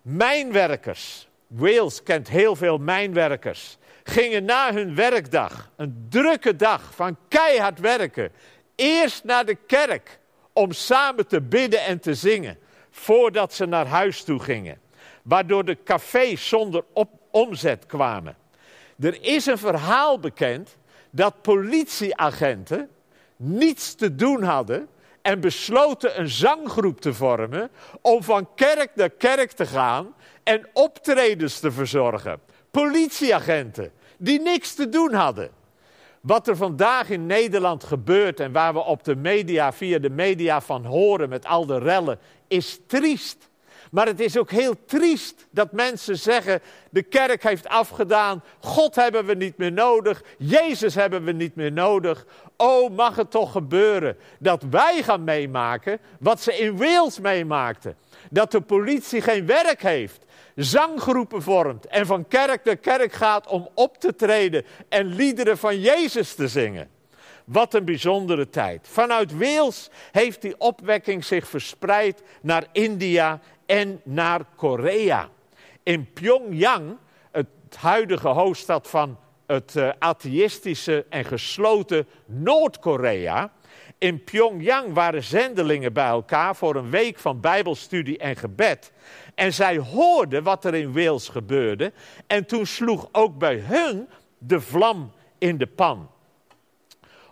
Mijnwerkers, 0.01 1.27
Wales 1.47 2.03
kent 2.03 2.29
heel 2.29 2.55
veel 2.55 2.77
mijnwerkers, 2.77 3.77
gingen 4.03 4.45
na 4.45 4.73
hun 4.73 4.95
werkdag, 4.95 5.71
een 5.75 6.05
drukke 6.09 6.55
dag 6.55 6.95
van 6.95 7.17
keihard 7.27 7.79
werken, 7.79 8.31
eerst 8.75 9.23
naar 9.23 9.45
de 9.45 9.55
kerk 9.55 10.19
om 10.53 10.71
samen 10.71 11.27
te 11.27 11.41
bidden 11.41 11.83
en 11.83 11.99
te 11.99 12.13
zingen, 12.13 12.57
voordat 12.89 13.53
ze 13.53 13.65
naar 13.65 13.87
huis 13.87 14.23
toe 14.23 14.39
gingen. 14.39 14.79
Waardoor 15.23 15.65
de 15.65 15.77
cafés 15.83 16.47
zonder 16.47 16.83
omzet 17.31 17.85
kwamen. 17.85 18.37
Er 18.99 19.23
is 19.23 19.45
een 19.45 19.57
verhaal 19.57 20.19
bekend 20.19 20.77
dat 21.09 21.41
politieagenten 21.41 22.89
niets 23.35 23.95
te 23.95 24.15
doen 24.15 24.43
hadden 24.43 24.87
en 25.21 25.39
besloten 25.39 26.19
een 26.19 26.29
zanggroep 26.29 27.01
te 27.01 27.13
vormen 27.13 27.69
om 28.01 28.23
van 28.23 28.47
kerk 28.55 28.91
naar 28.95 29.09
kerk 29.09 29.51
te 29.51 29.65
gaan 29.65 30.13
en 30.43 30.67
optredens 30.73 31.59
te 31.59 31.71
verzorgen. 31.71 32.39
Politieagenten 32.71 33.91
die 34.17 34.41
niks 34.41 34.73
te 34.73 34.89
doen 34.89 35.13
hadden. 35.13 35.49
Wat 36.21 36.47
er 36.47 36.57
vandaag 36.57 37.09
in 37.09 37.25
Nederland 37.25 37.83
gebeurt 37.83 38.39
en 38.39 38.51
waar 38.51 38.73
we 38.73 38.79
op 38.79 39.03
de 39.03 39.15
media, 39.15 39.73
via 39.73 39.99
de 39.99 40.09
media 40.09 40.61
van 40.61 40.85
horen 40.85 41.29
met 41.29 41.45
al 41.45 41.65
de 41.65 41.79
rellen, 41.79 42.19
is 42.47 42.79
triest. 42.87 43.48
Maar 43.89 44.05
het 44.05 44.19
is 44.19 44.37
ook 44.37 44.51
heel 44.51 44.85
triest 44.85 45.47
dat 45.49 45.71
mensen 45.71 46.17
zeggen: 46.17 46.61
de 46.89 47.03
kerk 47.03 47.43
heeft 47.43 47.67
afgedaan, 47.67 48.43
God 48.59 48.95
hebben 48.95 49.25
we 49.25 49.33
niet 49.33 49.57
meer 49.57 49.71
nodig, 49.71 50.23
Jezus 50.37 50.95
hebben 50.95 51.23
we 51.23 51.31
niet 51.31 51.55
meer 51.55 51.71
nodig. 51.71 52.25
Oh, 52.57 52.95
mag 52.95 53.15
het 53.15 53.31
toch 53.31 53.51
gebeuren 53.51 54.17
dat 54.39 54.63
wij 54.69 55.03
gaan 55.03 55.23
meemaken 55.23 55.99
wat 56.19 56.41
ze 56.41 56.57
in 56.57 56.77
Wales 56.77 57.19
meemaakten? 57.19 57.95
Dat 58.29 58.51
de 58.51 58.61
politie 58.61 59.21
geen 59.21 59.45
werk 59.45 59.81
heeft, 59.81 60.25
zanggroepen 60.55 61.41
vormt 61.41 61.85
en 61.85 62.05
van 62.05 62.27
kerk 62.27 62.63
naar 62.63 62.77
kerk 62.77 63.13
gaat 63.13 63.47
om 63.47 63.69
op 63.73 63.97
te 63.97 64.15
treden 64.15 64.65
en 64.89 65.15
liederen 65.15 65.57
van 65.57 65.79
Jezus 65.79 66.35
te 66.35 66.47
zingen. 66.47 66.89
Wat 67.45 67.73
een 67.73 67.85
bijzondere 67.85 68.49
tijd. 68.49 68.87
Vanuit 68.91 69.37
Wales 69.37 69.89
heeft 70.11 70.41
die 70.41 70.55
opwekking 70.57 71.25
zich 71.25 71.47
verspreid 71.47 72.21
naar 72.41 72.65
India 72.71 73.39
en 73.69 74.01
naar 74.03 74.45
Korea. 74.55 75.29
In 75.83 76.13
Pyongyang, 76.13 76.97
het 77.31 77.47
huidige 77.77 78.27
hoofdstad 78.27 78.89
van 78.89 79.17
het 79.47 79.75
uh, 79.75 79.89
atheïstische 79.99 81.05
en 81.09 81.25
gesloten 81.25 82.07
Noord-Korea. 82.25 83.51
In 83.97 84.23
Pyongyang 84.23 84.93
waren 84.93 85.23
zendelingen 85.23 85.93
bij 85.93 86.07
elkaar 86.07 86.55
voor 86.55 86.75
een 86.75 86.89
week 86.89 87.19
van 87.19 87.39
Bijbelstudie 87.39 88.17
en 88.17 88.35
gebed. 88.35 88.91
En 89.35 89.53
zij 89.53 89.77
hoorden 89.77 90.43
wat 90.43 90.65
er 90.65 90.75
in 90.75 90.93
Wales 90.93 91.27
gebeurde. 91.27 91.93
En 92.27 92.45
toen 92.45 92.65
sloeg 92.65 93.09
ook 93.11 93.37
bij 93.37 93.55
hun 93.55 94.09
de 94.37 94.61
vlam 94.61 95.11
in 95.37 95.57
de 95.57 95.67
pan. 95.67 96.09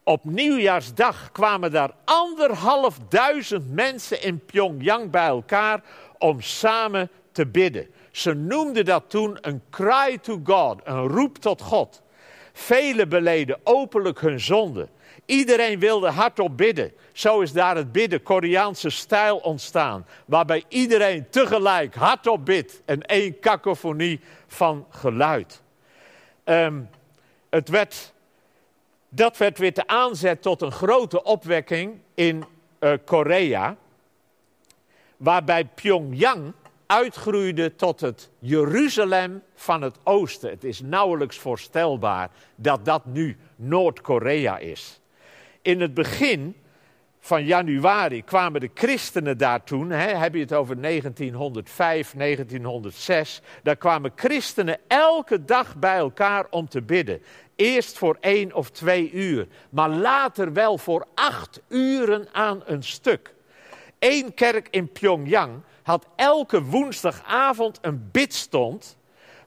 Op 0.07 0.25
nieuwjaarsdag 0.25 1.31
kwamen 1.31 1.71
daar 1.71 1.91
anderhalf 2.03 2.99
duizend 3.09 3.73
mensen 3.73 4.21
in 4.21 4.45
Pyongyang 4.45 5.11
bij 5.11 5.27
elkaar 5.27 5.83
om 6.19 6.41
samen 6.41 7.09
te 7.31 7.47
bidden. 7.47 7.87
Ze 8.11 8.33
noemden 8.33 8.85
dat 8.85 9.03
toen 9.07 9.37
een 9.41 9.61
cry 9.69 10.17
to 10.17 10.39
God, 10.43 10.81
een 10.83 11.07
roep 11.07 11.37
tot 11.37 11.61
God. 11.61 12.01
Velen 12.53 13.09
beleden 13.09 13.59
openlijk 13.63 14.21
hun 14.21 14.39
zonde. 14.39 14.87
Iedereen 15.25 15.79
wilde 15.79 16.09
hardop 16.09 16.57
bidden. 16.57 16.93
Zo 17.11 17.41
is 17.41 17.51
daar 17.51 17.75
het 17.75 17.91
bidden, 17.91 18.23
Koreaanse 18.23 18.89
stijl 18.89 19.37
ontstaan. 19.37 20.05
Waarbij 20.25 20.63
iedereen 20.67 21.29
tegelijk 21.29 21.95
hardop 21.95 22.45
bidt 22.45 22.81
en 22.85 23.01
één 23.01 23.39
kakofonie 23.39 24.19
van 24.47 24.85
geluid. 24.89 25.61
Um, 26.45 26.89
het 27.49 27.69
werd, 27.69 28.13
dat 29.09 29.37
werd 29.37 29.57
weer 29.57 29.73
de 29.73 29.87
aanzet 29.87 30.41
tot 30.41 30.61
een 30.61 30.71
grote 30.71 31.23
opwekking 31.23 31.99
in 32.13 32.45
uh, 32.79 32.93
Korea 33.05 33.77
waarbij 35.17 35.65
Pyongyang 35.65 36.53
uitgroeide 36.87 37.75
tot 37.75 38.01
het 38.01 38.29
Jeruzalem 38.39 39.43
van 39.55 39.81
het 39.81 39.97
oosten. 40.03 40.49
Het 40.49 40.63
is 40.63 40.81
nauwelijks 40.81 41.37
voorstelbaar 41.37 42.29
dat 42.55 42.85
dat 42.85 43.05
nu 43.05 43.37
Noord-Korea 43.55 44.57
is. 44.57 44.99
In 45.61 45.81
het 45.81 45.93
begin 45.93 46.55
van 47.19 47.45
januari 47.45 48.23
kwamen 48.23 48.61
de 48.61 48.69
christenen 48.73 49.37
daar 49.37 49.63
toen, 49.63 49.89
hè, 49.89 50.15
heb 50.15 50.33
je 50.33 50.39
het 50.39 50.53
over 50.53 50.81
1905, 50.81 52.13
1906, 52.13 53.41
daar 53.63 53.75
kwamen 53.75 54.11
christenen 54.15 54.79
elke 54.87 55.45
dag 55.45 55.75
bij 55.75 55.97
elkaar 55.97 56.45
om 56.49 56.69
te 56.69 56.81
bidden. 56.81 57.21
Eerst 57.55 57.97
voor 57.97 58.17
één 58.19 58.53
of 58.53 58.69
twee 58.69 59.11
uur, 59.11 59.47
maar 59.69 59.89
later 59.89 60.53
wel 60.53 60.77
voor 60.77 61.07
acht 61.13 61.61
uren 61.67 62.27
aan 62.31 62.61
een 62.65 62.83
stuk. 62.83 63.35
Eén 63.99 64.33
kerk 64.33 64.67
in 64.71 64.91
Pyongyang 64.91 65.61
had 65.83 66.07
elke 66.15 66.63
woensdagavond 66.63 67.77
een 67.81 68.09
bidstond 68.11 68.97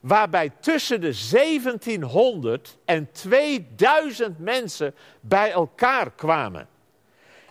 waarbij 0.01 0.51
tussen 0.59 1.01
de 1.01 1.17
1700 1.31 2.77
en 2.85 3.11
2000 3.11 4.39
mensen 4.39 4.95
bij 5.19 5.51
elkaar 5.51 6.11
kwamen. 6.11 6.67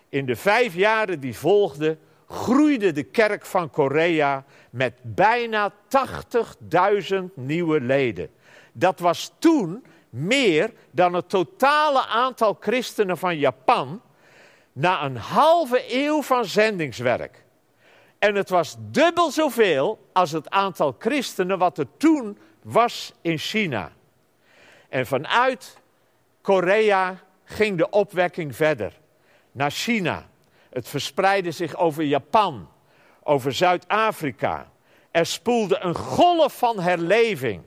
In 0.08 0.26
de 0.26 0.36
vijf 0.36 0.74
jaren 0.74 1.20
die 1.20 1.36
volgden 1.36 1.98
groeide 2.28 2.92
de 2.92 3.02
kerk 3.02 3.46
van 3.46 3.70
Korea 3.70 4.44
met 4.70 4.94
bijna 5.02 5.72
80.000 5.72 7.16
nieuwe 7.34 7.80
leden. 7.80 8.30
Dat 8.72 8.98
was 8.98 9.32
toen 9.38 9.84
meer 10.10 10.72
dan 10.90 11.14
het 11.14 11.28
totale 11.28 12.06
aantal 12.06 12.56
christenen 12.60 13.18
van 13.18 13.38
Japan 13.38 14.02
na 14.72 15.04
een 15.04 15.16
halve 15.16 15.85
eeuw 15.88 16.22
van 16.22 16.44
zendingswerk. 16.44 17.44
En 18.18 18.35
het 18.35 18.48
was 18.48 18.76
dubbel 18.78 19.30
zoveel 19.30 20.09
als 20.12 20.30
het 20.30 20.50
aantal 20.50 20.96
christenen 20.98 21.59
wat 21.59 21.78
er 21.78 21.87
toen 21.96 22.38
was 22.62 23.12
in 23.20 23.38
China. 23.38 23.92
En 24.88 25.06
vanuit 25.06 25.78
Korea 26.40 27.18
ging 27.44 27.78
de 27.78 27.90
opwekking 27.90 28.56
verder 28.56 28.92
naar 29.52 29.70
China. 29.70 30.26
Het 30.70 30.88
verspreidde 30.88 31.50
zich 31.50 31.76
over 31.76 32.04
Japan, 32.04 32.68
over 33.22 33.52
Zuid-Afrika. 33.52 34.70
Er 35.11 35.26
spoelde 35.26 35.78
een 35.80 35.94
golf 35.94 36.59
van 36.59 36.80
herleving 36.80 37.62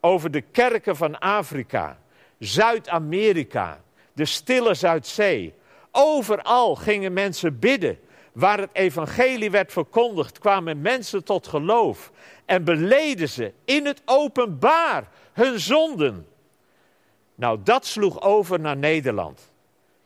over 0.00 0.30
de 0.30 0.40
kerken 0.40 0.96
van 0.96 1.18
Afrika, 1.18 1.98
Zuid-Amerika, 2.38 3.80
de 4.12 4.24
stille 4.24 4.74
Zuidzee, 4.74 5.54
Overal 5.96 6.74
gingen 6.74 7.12
mensen 7.12 7.58
bidden. 7.58 7.98
Waar 8.32 8.58
het 8.58 8.70
evangelie 8.72 9.50
werd 9.50 9.72
verkondigd, 9.72 10.38
kwamen 10.38 10.80
mensen 10.80 11.24
tot 11.24 11.46
geloof. 11.46 12.10
En 12.44 12.64
beleden 12.64 13.28
ze 13.28 13.52
in 13.64 13.86
het 13.86 14.02
openbaar 14.04 15.08
hun 15.32 15.60
zonden. 15.60 16.26
Nou, 17.34 17.58
dat 17.64 17.86
sloeg 17.86 18.22
over 18.22 18.60
naar 18.60 18.76
Nederland. 18.76 19.52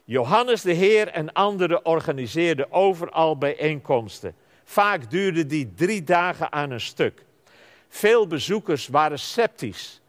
Johannes 0.04 0.62
de 0.62 0.72
Heer 0.72 1.08
en 1.08 1.32
anderen 1.32 1.84
organiseerden 1.84 2.72
overal 2.72 3.38
bijeenkomsten. 3.38 4.34
Vaak 4.64 5.10
duurden 5.10 5.48
die 5.48 5.74
drie 5.74 6.04
dagen 6.04 6.52
aan 6.52 6.70
een 6.70 6.80
stuk. 6.80 7.24
Veel 7.88 8.26
bezoekers 8.26 8.88
waren 8.88 9.18
sceptisch. 9.18 10.00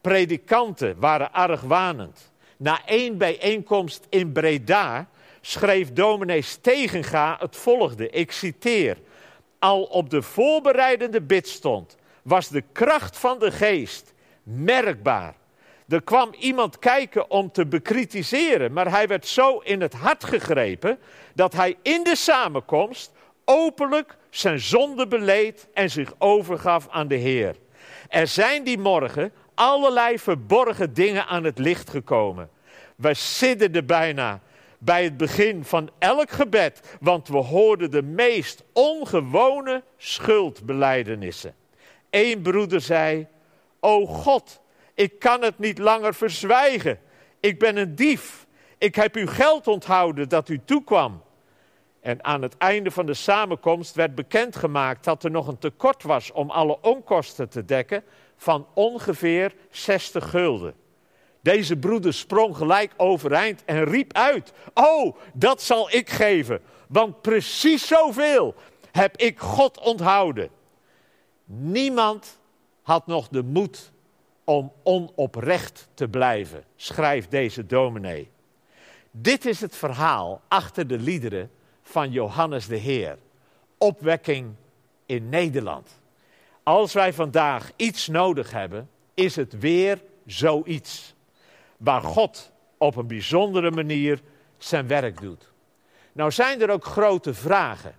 Predikanten 0.00 0.96
waren 0.98 1.32
argwanend. 1.32 2.32
Na 2.56 2.80
één 2.86 3.18
bijeenkomst 3.18 4.06
in 4.08 4.32
Breda 4.32 5.08
schreef 5.46 5.92
dominee 5.92 6.42
Stegenga 6.42 7.36
het 7.40 7.56
volgende, 7.56 8.10
ik 8.10 8.32
citeer. 8.32 8.96
Al 9.58 9.82
op 9.82 10.10
de 10.10 10.22
voorbereidende 10.22 11.22
bidstond 11.22 11.96
was 12.22 12.48
de 12.48 12.62
kracht 12.72 13.18
van 13.18 13.38
de 13.38 13.50
geest 13.50 14.12
merkbaar. 14.42 15.34
Er 15.88 16.02
kwam 16.02 16.34
iemand 16.38 16.78
kijken 16.78 17.30
om 17.30 17.52
te 17.52 17.66
bekritiseren, 17.66 18.72
maar 18.72 18.90
hij 18.90 19.06
werd 19.06 19.26
zo 19.26 19.58
in 19.58 19.80
het 19.80 19.92
hart 19.92 20.24
gegrepen 20.24 20.98
dat 21.34 21.52
hij 21.52 21.76
in 21.82 22.04
de 22.04 22.16
samenkomst 22.16 23.12
openlijk 23.44 24.16
zijn 24.30 24.60
zonde 24.60 25.06
beleed 25.06 25.68
en 25.74 25.90
zich 25.90 26.14
overgaf 26.18 26.88
aan 26.88 27.08
de 27.08 27.16
Heer. 27.16 27.56
Er 28.08 28.26
zijn 28.26 28.64
die 28.64 28.78
morgen 28.78 29.32
allerlei 29.54 30.18
verborgen 30.18 30.94
dingen 30.94 31.26
aan 31.26 31.44
het 31.44 31.58
licht 31.58 31.90
gekomen. 31.90 32.50
We 32.96 33.14
sidderden 33.14 33.86
bijna 33.86 34.40
bij 34.84 35.04
het 35.04 35.16
begin 35.16 35.64
van 35.64 35.90
elk 35.98 36.30
gebed, 36.30 36.96
want 37.00 37.28
we 37.28 37.36
hoorden 37.36 37.90
de 37.90 38.02
meest 38.02 38.64
ongewone 38.72 39.82
schuldbelijdenissen. 39.96 41.54
Eén 42.10 42.42
broeder 42.42 42.80
zei: 42.80 43.26
O 43.80 44.06
God, 44.06 44.60
ik 44.94 45.18
kan 45.18 45.42
het 45.42 45.58
niet 45.58 45.78
langer 45.78 46.14
verzwijgen. 46.14 46.98
Ik 47.40 47.58
ben 47.58 47.76
een 47.76 47.94
dief. 47.94 48.46
Ik 48.78 48.94
heb 48.94 49.14
uw 49.14 49.26
geld 49.26 49.66
onthouden 49.66 50.28
dat 50.28 50.48
u 50.48 50.60
toekwam. 50.64 51.22
En 52.00 52.24
aan 52.24 52.42
het 52.42 52.56
einde 52.56 52.90
van 52.90 53.06
de 53.06 53.14
samenkomst 53.14 53.94
werd 53.94 54.14
bekendgemaakt 54.14 55.04
dat 55.04 55.24
er 55.24 55.30
nog 55.30 55.46
een 55.46 55.58
tekort 55.58 56.02
was 56.02 56.32
om 56.32 56.50
alle 56.50 56.80
onkosten 56.80 57.48
te 57.48 57.64
dekken 57.64 58.04
van 58.36 58.66
ongeveer 58.74 59.54
60 59.70 60.30
gulden. 60.30 60.74
Deze 61.44 61.76
broeder 61.76 62.14
sprong 62.14 62.56
gelijk 62.56 62.92
overeind 62.96 63.64
en 63.64 63.84
riep 63.84 64.12
uit: 64.12 64.52
Oh, 64.74 65.16
dat 65.32 65.62
zal 65.62 65.90
ik 65.90 66.10
geven, 66.10 66.60
want 66.88 67.22
precies 67.22 67.86
zoveel 67.86 68.54
heb 68.92 69.16
ik 69.16 69.38
God 69.38 69.78
onthouden. 69.78 70.48
Niemand 71.44 72.40
had 72.82 73.06
nog 73.06 73.28
de 73.28 73.42
moed 73.42 73.92
om 74.44 74.72
onoprecht 74.82 75.88
te 75.94 76.08
blijven, 76.08 76.64
schrijft 76.76 77.30
deze 77.30 77.66
dominee. 77.66 78.30
Dit 79.10 79.46
is 79.46 79.60
het 79.60 79.76
verhaal 79.76 80.40
achter 80.48 80.86
de 80.86 80.98
liederen 80.98 81.50
van 81.82 82.10
Johannes 82.10 82.66
de 82.66 82.76
Heer. 82.76 83.18
Opwekking 83.78 84.54
in 85.06 85.28
Nederland. 85.28 86.00
Als 86.62 86.92
wij 86.92 87.12
vandaag 87.12 87.70
iets 87.76 88.08
nodig 88.08 88.50
hebben, 88.50 88.88
is 89.14 89.36
het 89.36 89.58
weer 89.58 90.02
zoiets. 90.26 91.13
Waar 91.76 92.02
God 92.02 92.52
op 92.78 92.96
een 92.96 93.06
bijzondere 93.06 93.70
manier 93.70 94.20
zijn 94.58 94.86
werk 94.86 95.20
doet. 95.20 95.52
Nou 96.12 96.30
zijn 96.30 96.62
er 96.62 96.70
ook 96.70 96.84
grote 96.84 97.34
vragen. 97.34 97.94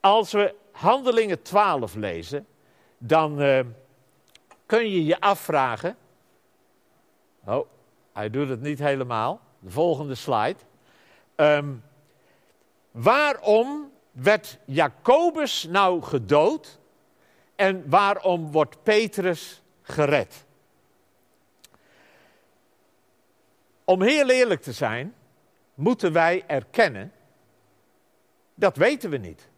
Als 0.00 0.32
we 0.32 0.54
Handelingen 0.72 1.42
12 1.42 1.94
lezen, 1.94 2.46
dan 2.98 3.42
uh, 3.42 3.60
kun 4.66 4.90
je 4.90 5.04
je 5.04 5.20
afvragen. 5.20 5.96
Oh, 7.44 7.66
hij 8.12 8.30
doet 8.30 8.48
het 8.48 8.60
niet 8.60 8.78
helemaal. 8.78 9.40
De 9.58 9.70
volgende 9.70 10.14
slide. 10.14 10.58
Um, 11.36 11.82
waarom 12.90 13.90
werd 14.10 14.58
Jacobus 14.64 15.66
nou 15.70 16.02
gedood 16.02 16.78
en 17.56 17.90
waarom 17.90 18.52
wordt 18.52 18.82
Petrus 18.82 19.62
gered? 19.82 20.44
Om 23.84 24.02
heel 24.02 24.28
eerlijk 24.28 24.62
te 24.62 24.72
zijn, 24.72 25.14
moeten 25.74 26.12
wij 26.12 26.44
erkennen, 26.46 27.12
dat 28.54 28.76
weten 28.76 29.10
we 29.10 29.16
niet. 29.16 29.48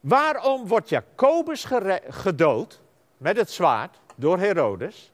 Waarom 0.00 0.66
wordt 0.66 0.88
Jacobus 0.88 1.66
gedood 2.08 2.80
met 3.16 3.36
het 3.36 3.50
zwaard 3.50 3.98
door 4.14 4.38
Herodes? 4.38 5.12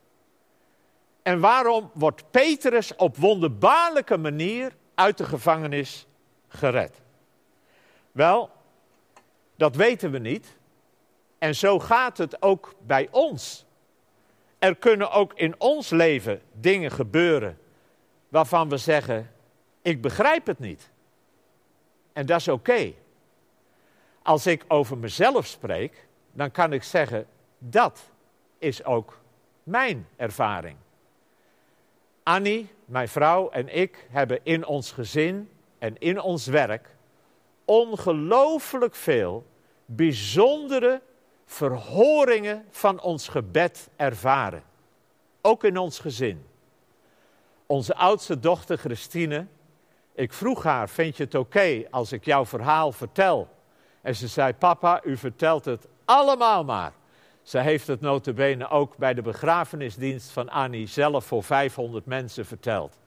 En 1.22 1.40
waarom 1.40 1.90
wordt 1.94 2.30
Petrus 2.30 2.96
op 2.96 3.16
wonderbaarlijke 3.16 4.16
manier 4.16 4.72
uit 4.94 5.18
de 5.18 5.24
gevangenis 5.24 6.06
gered? 6.48 7.00
Wel, 8.12 8.50
dat 9.56 9.76
weten 9.76 10.10
we 10.10 10.18
niet. 10.18 10.56
En 11.38 11.54
zo 11.54 11.78
gaat 11.78 12.18
het 12.18 12.42
ook 12.42 12.74
bij 12.86 13.08
ons. 13.10 13.64
Er 14.58 14.76
kunnen 14.76 15.10
ook 15.10 15.32
in 15.34 15.54
ons 15.58 15.90
leven 15.90 16.42
dingen 16.52 16.90
gebeuren 16.90 17.58
waarvan 18.30 18.68
we 18.68 18.76
zeggen: 18.76 19.30
ik 19.82 20.00
begrijp 20.00 20.46
het 20.46 20.58
niet. 20.58 20.90
En 22.12 22.26
dat 22.26 22.40
is 22.40 22.48
oké. 22.48 22.92
Als 24.22 24.46
ik 24.46 24.64
over 24.68 24.98
mezelf 24.98 25.46
spreek, 25.46 26.06
dan 26.32 26.50
kan 26.50 26.72
ik 26.72 26.82
zeggen: 26.82 27.26
dat 27.58 28.10
is 28.58 28.84
ook 28.84 29.18
mijn 29.62 30.08
ervaring. 30.16 30.76
Annie, 32.22 32.70
mijn 32.84 33.08
vrouw 33.08 33.50
en 33.50 33.76
ik 33.76 34.06
hebben 34.10 34.40
in 34.42 34.66
ons 34.66 34.92
gezin 34.92 35.50
en 35.78 35.98
in 35.98 36.20
ons 36.20 36.46
werk 36.46 36.96
ongelooflijk 37.64 38.94
veel 38.94 39.46
bijzondere 39.84 41.00
verhoringen 41.46 42.64
van 42.70 43.00
ons 43.00 43.28
gebed 43.28 43.88
ervaren. 43.96 44.62
Ook 45.40 45.64
in 45.64 45.78
ons 45.78 45.98
gezin. 45.98 46.44
Onze 47.70 47.94
oudste 47.94 48.38
dochter 48.38 48.78
Christine, 48.78 49.46
ik 50.14 50.32
vroeg 50.32 50.62
haar: 50.62 50.88
Vind 50.88 51.16
je 51.16 51.24
het 51.24 51.34
oké 51.34 51.84
als 51.90 52.12
ik 52.12 52.24
jouw 52.24 52.46
verhaal 52.46 52.92
vertel? 52.92 53.48
En 54.02 54.16
ze 54.16 54.28
zei: 54.28 54.52
Papa, 54.52 55.00
u 55.04 55.16
vertelt 55.16 55.64
het 55.64 55.86
allemaal 56.04 56.64
maar. 56.64 56.92
Ze 57.42 57.58
heeft 57.58 57.86
het 57.86 58.00
notabene 58.00 58.68
ook 58.68 58.96
bij 58.96 59.14
de 59.14 59.22
begrafenisdienst 59.22 60.30
van 60.30 60.48
Annie 60.48 60.86
zelf 60.86 61.24
voor 61.24 61.44
500 61.44 62.06
mensen 62.06 62.46
verteld. 62.46 62.98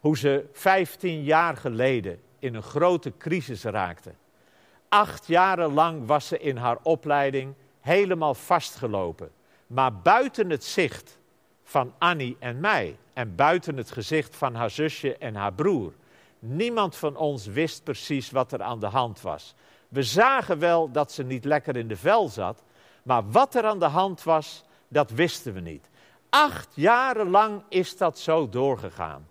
Hoe 0.00 0.18
ze 0.18 0.44
15 0.52 1.22
jaar 1.22 1.56
geleden 1.56 2.20
in 2.38 2.54
een 2.54 2.62
grote 2.62 3.12
crisis 3.18 3.64
raakte. 3.64 4.14
Acht 4.88 5.26
jaren 5.26 5.72
lang 5.72 6.06
was 6.06 6.26
ze 6.26 6.38
in 6.38 6.56
haar 6.56 6.78
opleiding 6.82 7.54
helemaal 7.80 8.34
vastgelopen. 8.34 9.30
Maar 9.66 9.94
buiten 9.94 10.50
het 10.50 10.64
zicht 10.64 11.18
van 11.62 11.94
Annie 11.98 12.36
en 12.38 12.60
mij 12.60 12.96
en 13.14 13.34
buiten 13.34 13.76
het 13.76 13.90
gezicht 13.90 14.36
van 14.36 14.54
haar 14.54 14.70
zusje 14.70 15.16
en 15.16 15.34
haar 15.34 15.52
broer. 15.52 15.92
Niemand 16.38 16.96
van 16.96 17.16
ons 17.16 17.46
wist 17.46 17.84
precies 17.84 18.30
wat 18.30 18.52
er 18.52 18.62
aan 18.62 18.80
de 18.80 18.86
hand 18.86 19.20
was. 19.20 19.54
We 19.88 20.02
zagen 20.02 20.58
wel 20.58 20.90
dat 20.90 21.12
ze 21.12 21.22
niet 21.22 21.44
lekker 21.44 21.76
in 21.76 21.88
de 21.88 21.96
vel 21.96 22.28
zat, 22.28 22.62
maar 23.02 23.30
wat 23.30 23.54
er 23.54 23.64
aan 23.64 23.78
de 23.78 23.84
hand 23.84 24.22
was, 24.22 24.64
dat 24.88 25.10
wisten 25.10 25.54
we 25.54 25.60
niet. 25.60 25.88
Acht 26.28 26.68
jaren 26.74 27.30
lang 27.30 27.62
is 27.68 27.96
dat 27.96 28.18
zo 28.18 28.48
doorgegaan. 28.48 29.28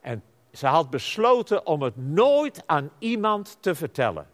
En 0.00 0.22
ze 0.52 0.66
had 0.66 0.90
besloten 0.90 1.66
om 1.66 1.82
het 1.82 1.96
nooit 1.96 2.62
aan 2.66 2.90
iemand 2.98 3.56
te 3.60 3.74
vertellen. 3.74 4.26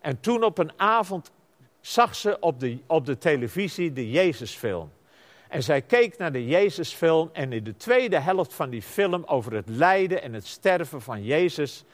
En 0.00 0.20
toen 0.20 0.44
op 0.44 0.58
een 0.58 0.72
avond 0.76 1.30
zag 1.80 2.14
ze 2.14 2.40
op 2.40 2.60
de, 2.60 2.78
op 2.86 3.06
de 3.06 3.18
televisie 3.18 3.92
de 3.92 4.10
Jezusfilm. 4.10 4.90
En 5.50 5.62
zij 5.62 5.82
keek 5.82 6.18
naar 6.18 6.32
de 6.32 6.46
Jezusfilm 6.46 7.30
en 7.32 7.52
in 7.52 7.64
de 7.64 7.76
tweede 7.76 8.18
helft 8.18 8.54
van 8.54 8.70
die 8.70 8.82
film 8.82 9.22
over 9.26 9.52
het 9.52 9.68
lijden 9.68 10.22
en 10.22 10.32
het 10.32 10.46
sterven 10.46 11.02
van 11.02 11.24
Jezus, 11.24 11.84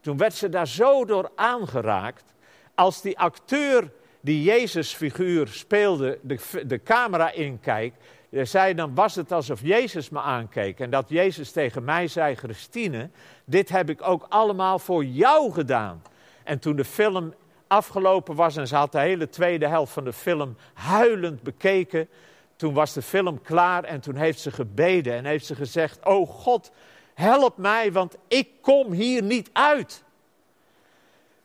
toen 0.00 0.16
werd 0.16 0.34
ze 0.34 0.48
daar 0.48 0.68
zo 0.68 1.04
door 1.04 1.30
aangeraakt, 1.34 2.34
als 2.74 3.02
die 3.02 3.18
acteur 3.18 3.90
die 4.20 4.42
Jezusfiguur 4.42 5.48
speelde 5.48 6.18
de, 6.22 6.38
de 6.66 6.82
camera 6.82 7.32
inkijkt, 7.32 7.96
zei 8.30 8.74
dan 8.74 8.94
was 8.94 9.14
het 9.14 9.32
alsof 9.32 9.60
Jezus 9.62 10.08
me 10.08 10.20
aankeek 10.20 10.80
en 10.80 10.90
dat 10.90 11.08
Jezus 11.08 11.50
tegen 11.50 11.84
mij 11.84 12.08
zei, 12.08 12.34
Christine, 12.34 13.10
dit 13.44 13.68
heb 13.68 13.90
ik 13.90 14.02
ook 14.02 14.26
allemaal 14.28 14.78
voor 14.78 15.04
jou 15.04 15.52
gedaan. 15.52 16.02
En 16.42 16.58
toen 16.58 16.76
de 16.76 16.84
film 16.84 17.34
afgelopen 17.66 18.34
was 18.34 18.56
en 18.56 18.66
ze 18.66 18.76
had 18.76 18.92
de 18.92 19.00
hele 19.00 19.28
tweede 19.28 19.66
helft 19.66 19.92
van 19.92 20.04
de 20.04 20.12
film 20.12 20.56
huilend 20.72 21.42
bekeken, 21.42 22.08
toen 22.64 22.74
was 22.74 22.92
de 22.92 23.02
film 23.02 23.42
klaar 23.42 23.84
en 23.84 24.00
toen 24.00 24.16
heeft 24.16 24.40
ze 24.40 24.50
gebeden 24.50 25.14
en 25.14 25.24
heeft 25.24 25.46
ze 25.46 25.54
gezegd: 25.54 26.04
Oh 26.04 26.28
God, 26.28 26.72
help 27.14 27.56
mij, 27.56 27.92
want 27.92 28.16
ik 28.28 28.48
kom 28.60 28.92
hier 28.92 29.22
niet 29.22 29.50
uit. 29.52 30.04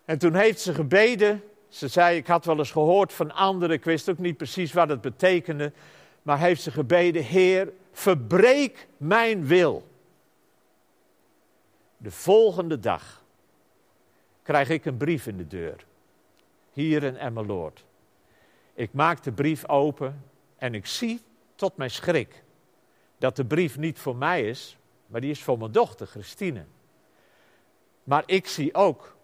En 0.06 0.18
toen 0.18 0.36
heeft 0.36 0.60
ze 0.60 0.74
gebeden. 0.74 1.44
Ze 1.68 1.88
zei: 1.88 2.18
Ik 2.18 2.28
had 2.28 2.46
wel 2.46 2.58
eens 2.58 2.72
gehoord 2.72 3.14
van 3.14 3.32
anderen, 3.32 3.76
ik 3.76 3.84
wist 3.84 4.10
ook 4.10 4.18
niet 4.18 4.38
precies 4.38 4.74
wat 4.74 4.90
het 4.90 5.02
betekende. 5.02 5.72
Maar 6.22 6.40
heeft 6.40 6.62
ze 6.62 6.72
gebeden: 6.72 7.24
Heer, 7.24 7.74
verbreek 7.92 8.88
mijn 8.98 9.46
wil. 9.46 9.88
De 11.98 12.12
volgende 12.12 12.80
dag 12.80 13.24
krijg 14.44 14.70
ik 14.70 14.86
een 14.86 14.98
brief 14.98 15.28
in 15.28 15.38
de 15.38 15.48
deur. 15.48 15.86
Hier 16.72 17.04
in 17.04 17.18
Emmeloord. 17.18 17.84
Ik 18.74 18.94
maak 18.94 19.24
de 19.24 19.32
brief 19.32 19.68
open 19.68 20.29
en 20.60 20.74
ik 20.74 20.86
zie 20.86 21.22
tot 21.56 21.78
mijn 21.78 21.92
schrik 21.92 22.44
dat 23.18 23.36
de 23.36 23.46
brief 23.46 23.78
niet 23.78 24.00
voor 24.00 24.16
mij 24.16 24.50
is, 24.50 24.78
maar 25.08 25.22
die 25.22 25.32
is 25.32 25.44
voor 25.44 25.58
mijn 25.58 25.72
dochter 25.72 26.08
Christine. 26.08 26.66
Maar 28.04 28.24
ik 28.26 28.48
zie 28.48 28.74
ook 28.74 29.16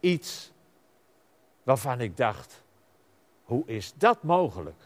iets 0.00 0.52
waarvan 1.62 2.00
ik 2.00 2.16
dacht: 2.16 2.62
hoe 3.42 3.66
is 3.66 3.92
dat 3.96 4.22
mogelijk? 4.22 4.80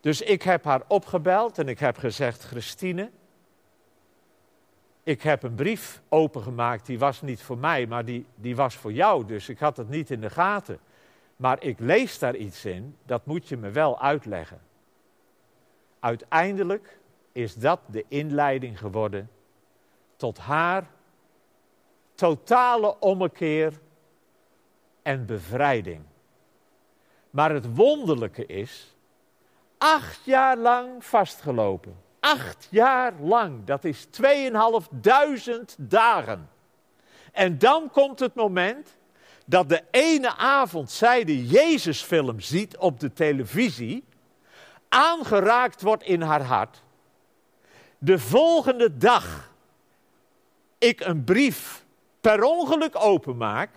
Dus 0.00 0.20
ik 0.20 0.42
heb 0.42 0.64
haar 0.64 0.82
opgebeld 0.88 1.58
en 1.58 1.68
ik 1.68 1.78
heb 1.78 1.96
gezegd: 1.96 2.42
Christine, 2.42 3.10
ik 5.02 5.22
heb 5.22 5.42
een 5.42 5.54
brief 5.54 6.02
opengemaakt, 6.08 6.86
die 6.86 6.98
was 6.98 7.22
niet 7.22 7.42
voor 7.42 7.58
mij, 7.58 7.86
maar 7.86 8.04
die, 8.04 8.26
die 8.34 8.56
was 8.56 8.74
voor 8.74 8.92
jou, 8.92 9.26
dus 9.26 9.48
ik 9.48 9.58
had 9.58 9.76
het 9.76 9.88
niet 9.88 10.10
in 10.10 10.20
de 10.20 10.30
gaten. 10.30 10.80
Maar 11.40 11.62
ik 11.62 11.78
lees 11.78 12.18
daar 12.18 12.36
iets 12.36 12.64
in, 12.64 12.96
dat 13.06 13.26
moet 13.26 13.48
je 13.48 13.56
me 13.56 13.70
wel 13.70 14.00
uitleggen. 14.00 14.60
Uiteindelijk 16.00 16.98
is 17.32 17.54
dat 17.54 17.80
de 17.86 18.04
inleiding 18.08 18.78
geworden 18.78 19.30
tot 20.16 20.38
haar 20.38 20.90
totale 22.14 22.98
ommekeer 22.98 23.80
en 25.02 25.26
bevrijding. 25.26 26.04
Maar 27.30 27.50
het 27.50 27.74
wonderlijke 27.74 28.46
is, 28.46 28.96
acht 29.78 30.24
jaar 30.24 30.56
lang 30.56 31.04
vastgelopen, 31.04 31.96
Acht 32.20 32.68
jaar 32.70 33.12
lang, 33.20 33.64
dat 33.64 33.84
is 33.84 34.04
2500 34.04 35.76
dagen. 35.78 36.50
En 37.32 37.58
dan 37.58 37.90
komt 37.90 38.18
het 38.18 38.34
moment 38.34 38.96
dat 39.50 39.68
de 39.68 39.82
ene 39.90 40.36
avond 40.36 40.90
zij 40.90 41.24
de 41.24 41.46
Jezusfilm 41.46 42.40
ziet 42.40 42.76
op 42.76 43.00
de 43.00 43.12
televisie, 43.12 44.04
aangeraakt 44.88 45.82
wordt 45.82 46.02
in 46.02 46.22
haar 46.22 46.42
hart. 46.42 46.82
De 47.98 48.18
volgende 48.18 48.96
dag 48.96 49.52
ik 50.78 51.00
een 51.00 51.24
brief 51.24 51.84
per 52.20 52.42
ongeluk 52.42 53.04
openmaak 53.04 53.70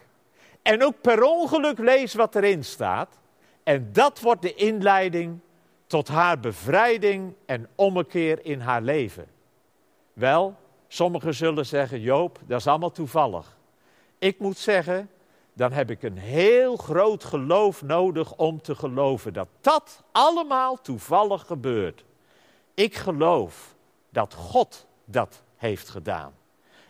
en 0.61 0.83
ook 0.83 1.01
per 1.01 1.23
ongeluk 1.23 1.77
lees 1.77 2.13
wat 2.13 2.35
erin 2.35 2.63
staat. 2.63 3.19
En 3.63 3.89
dat 3.93 4.19
wordt 4.19 4.41
de 4.41 4.53
inleiding 4.53 5.39
tot 5.87 6.07
haar 6.07 6.39
bevrijding 6.39 7.33
en 7.45 7.69
ommekeer 7.75 8.45
in 8.45 8.59
haar 8.59 8.81
leven. 8.81 9.27
Wel, 10.13 10.55
sommigen 10.87 11.33
zullen 11.33 11.65
zeggen, 11.65 12.01
Joop, 12.01 12.39
dat 12.45 12.59
is 12.59 12.67
allemaal 12.67 12.91
toevallig. 12.91 13.57
Ik 14.19 14.39
moet 14.39 14.57
zeggen, 14.57 15.09
dan 15.53 15.71
heb 15.71 15.89
ik 15.89 16.03
een 16.03 16.17
heel 16.17 16.75
groot 16.75 17.23
geloof 17.23 17.81
nodig 17.81 18.35
om 18.35 18.61
te 18.61 18.75
geloven 18.75 19.33
dat 19.33 19.47
dat 19.61 20.03
allemaal 20.11 20.81
toevallig 20.81 21.45
gebeurt. 21.45 22.03
Ik 22.73 22.95
geloof 22.95 23.75
dat 24.09 24.33
God 24.33 24.85
dat 25.05 25.43
heeft 25.55 25.89
gedaan. 25.89 26.33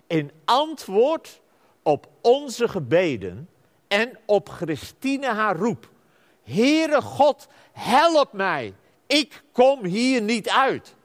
In 0.08 0.32
antwoord 0.46 1.42
op 1.82 2.08
onze 2.22 2.68
gebeden 2.68 3.50
en 3.88 4.18
op 4.26 4.50
Christine 4.50 5.28
haar 5.28 5.56
roep. 5.56 5.90
Heere 6.44 7.02
God, 7.02 7.48
help 7.72 8.34
mij, 8.34 8.74
ik 9.08 9.44
kom 9.52 9.86
hier 9.86 10.22
niet 10.22 10.50
uit. 10.50 10.96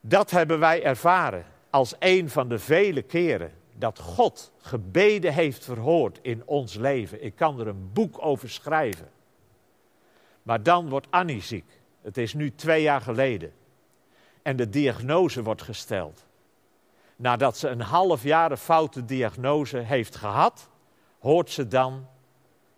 Dat 0.00 0.30
hebben 0.30 0.58
wij 0.58 0.82
ervaren 0.82 1.46
als 1.70 1.94
een 1.98 2.30
van 2.30 2.48
de 2.48 2.58
vele 2.58 3.02
keren 3.02 3.59
dat 3.80 3.98
God 3.98 4.52
gebeden 4.58 5.32
heeft 5.32 5.64
verhoord 5.64 6.18
in 6.22 6.42
ons 6.46 6.74
leven. 6.74 7.24
Ik 7.24 7.34
kan 7.34 7.60
er 7.60 7.66
een 7.66 7.92
boek 7.92 8.24
over 8.24 8.50
schrijven. 8.50 9.10
Maar 10.42 10.62
dan 10.62 10.88
wordt 10.88 11.06
Annie 11.10 11.42
ziek. 11.42 11.80
Het 12.02 12.16
is 12.16 12.34
nu 12.34 12.54
twee 12.54 12.82
jaar 12.82 13.00
geleden. 13.00 13.52
En 14.42 14.56
de 14.56 14.68
diagnose 14.68 15.42
wordt 15.42 15.62
gesteld. 15.62 16.26
Nadat 17.16 17.56
ze 17.56 17.68
een 17.68 17.80
half 17.80 18.22
jaar 18.22 18.50
een 18.50 18.56
foute 18.56 19.04
diagnose 19.04 19.78
heeft 19.78 20.16
gehad, 20.16 20.68
hoort 21.18 21.50
ze 21.50 21.68
dan, 21.68 22.06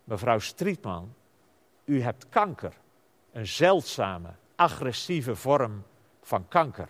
mevrouw 0.05 0.39
Strietman, 0.39 1.15
u 1.85 2.03
hebt 2.03 2.29
kanker. 2.29 2.73
Een 3.33 3.47
zeldzame, 3.47 4.29
agressieve 4.57 5.37
vorm 5.37 5.83
van 6.23 6.49
kanker. 6.49 6.89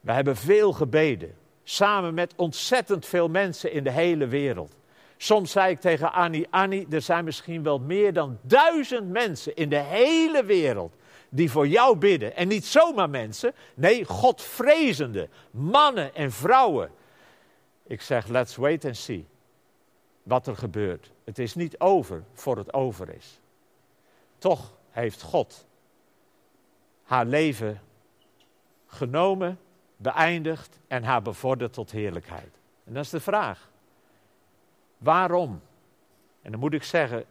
We 0.00 0.12
hebben 0.12 0.36
veel 0.36 0.72
gebeden, 0.72 1.36
samen 1.68 2.14
met 2.14 2.32
ontzettend 2.36 3.06
veel 3.06 3.28
mensen 3.28 3.72
in 3.72 3.84
de 3.84 3.90
hele 3.90 4.26
wereld. 4.26 4.76
Soms 5.16 5.50
zei 5.50 5.70
ik 5.70 5.80
tegen 5.80 6.12
Annie, 6.12 6.46
Annie, 6.50 6.86
er 6.90 7.02
zijn 7.02 7.24
misschien 7.24 7.62
wel 7.62 7.78
meer 7.78 8.12
dan 8.12 8.38
duizend 8.42 9.08
mensen 9.08 9.56
in 9.56 9.68
de 9.68 9.78
hele 9.78 10.44
wereld 10.44 10.94
die 11.28 11.50
voor 11.50 11.68
jou 11.68 11.96
bidden. 11.96 12.36
En 12.36 12.48
niet 12.48 12.66
zomaar 12.66 13.10
mensen, 13.10 13.54
nee, 13.74 14.04
Godvrezende, 14.04 15.28
mannen 15.50 16.14
en 16.14 16.32
vrouwen. 16.32 16.90
Ik 17.86 18.02
zeg, 18.02 18.26
let's 18.26 18.56
wait 18.56 18.84
and 18.84 18.96
see 18.96 19.26
wat 20.22 20.46
er 20.46 20.56
gebeurt. 20.56 21.10
Het 21.24 21.38
is 21.38 21.54
niet 21.54 21.78
over 21.78 22.24
voor 22.32 22.56
het 22.56 22.72
over 22.72 23.14
is. 23.14 23.40
Toch 24.38 24.72
heeft 24.90 25.22
God 25.22 25.66
haar 27.02 27.26
leven 27.26 27.80
genomen, 28.86 29.58
beëindigd 29.98 30.80
en 30.86 31.04
haar 31.04 31.22
bevorderd 31.22 31.72
tot 31.72 31.90
heerlijkheid. 31.90 32.58
En 32.84 32.94
dat 32.94 33.04
is 33.04 33.10
de 33.10 33.20
vraag. 33.20 33.70
Waarom? 34.98 35.60
En 36.42 36.50
dan 36.50 36.60
moet 36.60 36.72
ik 36.72 36.82
zeggen, 36.82 37.24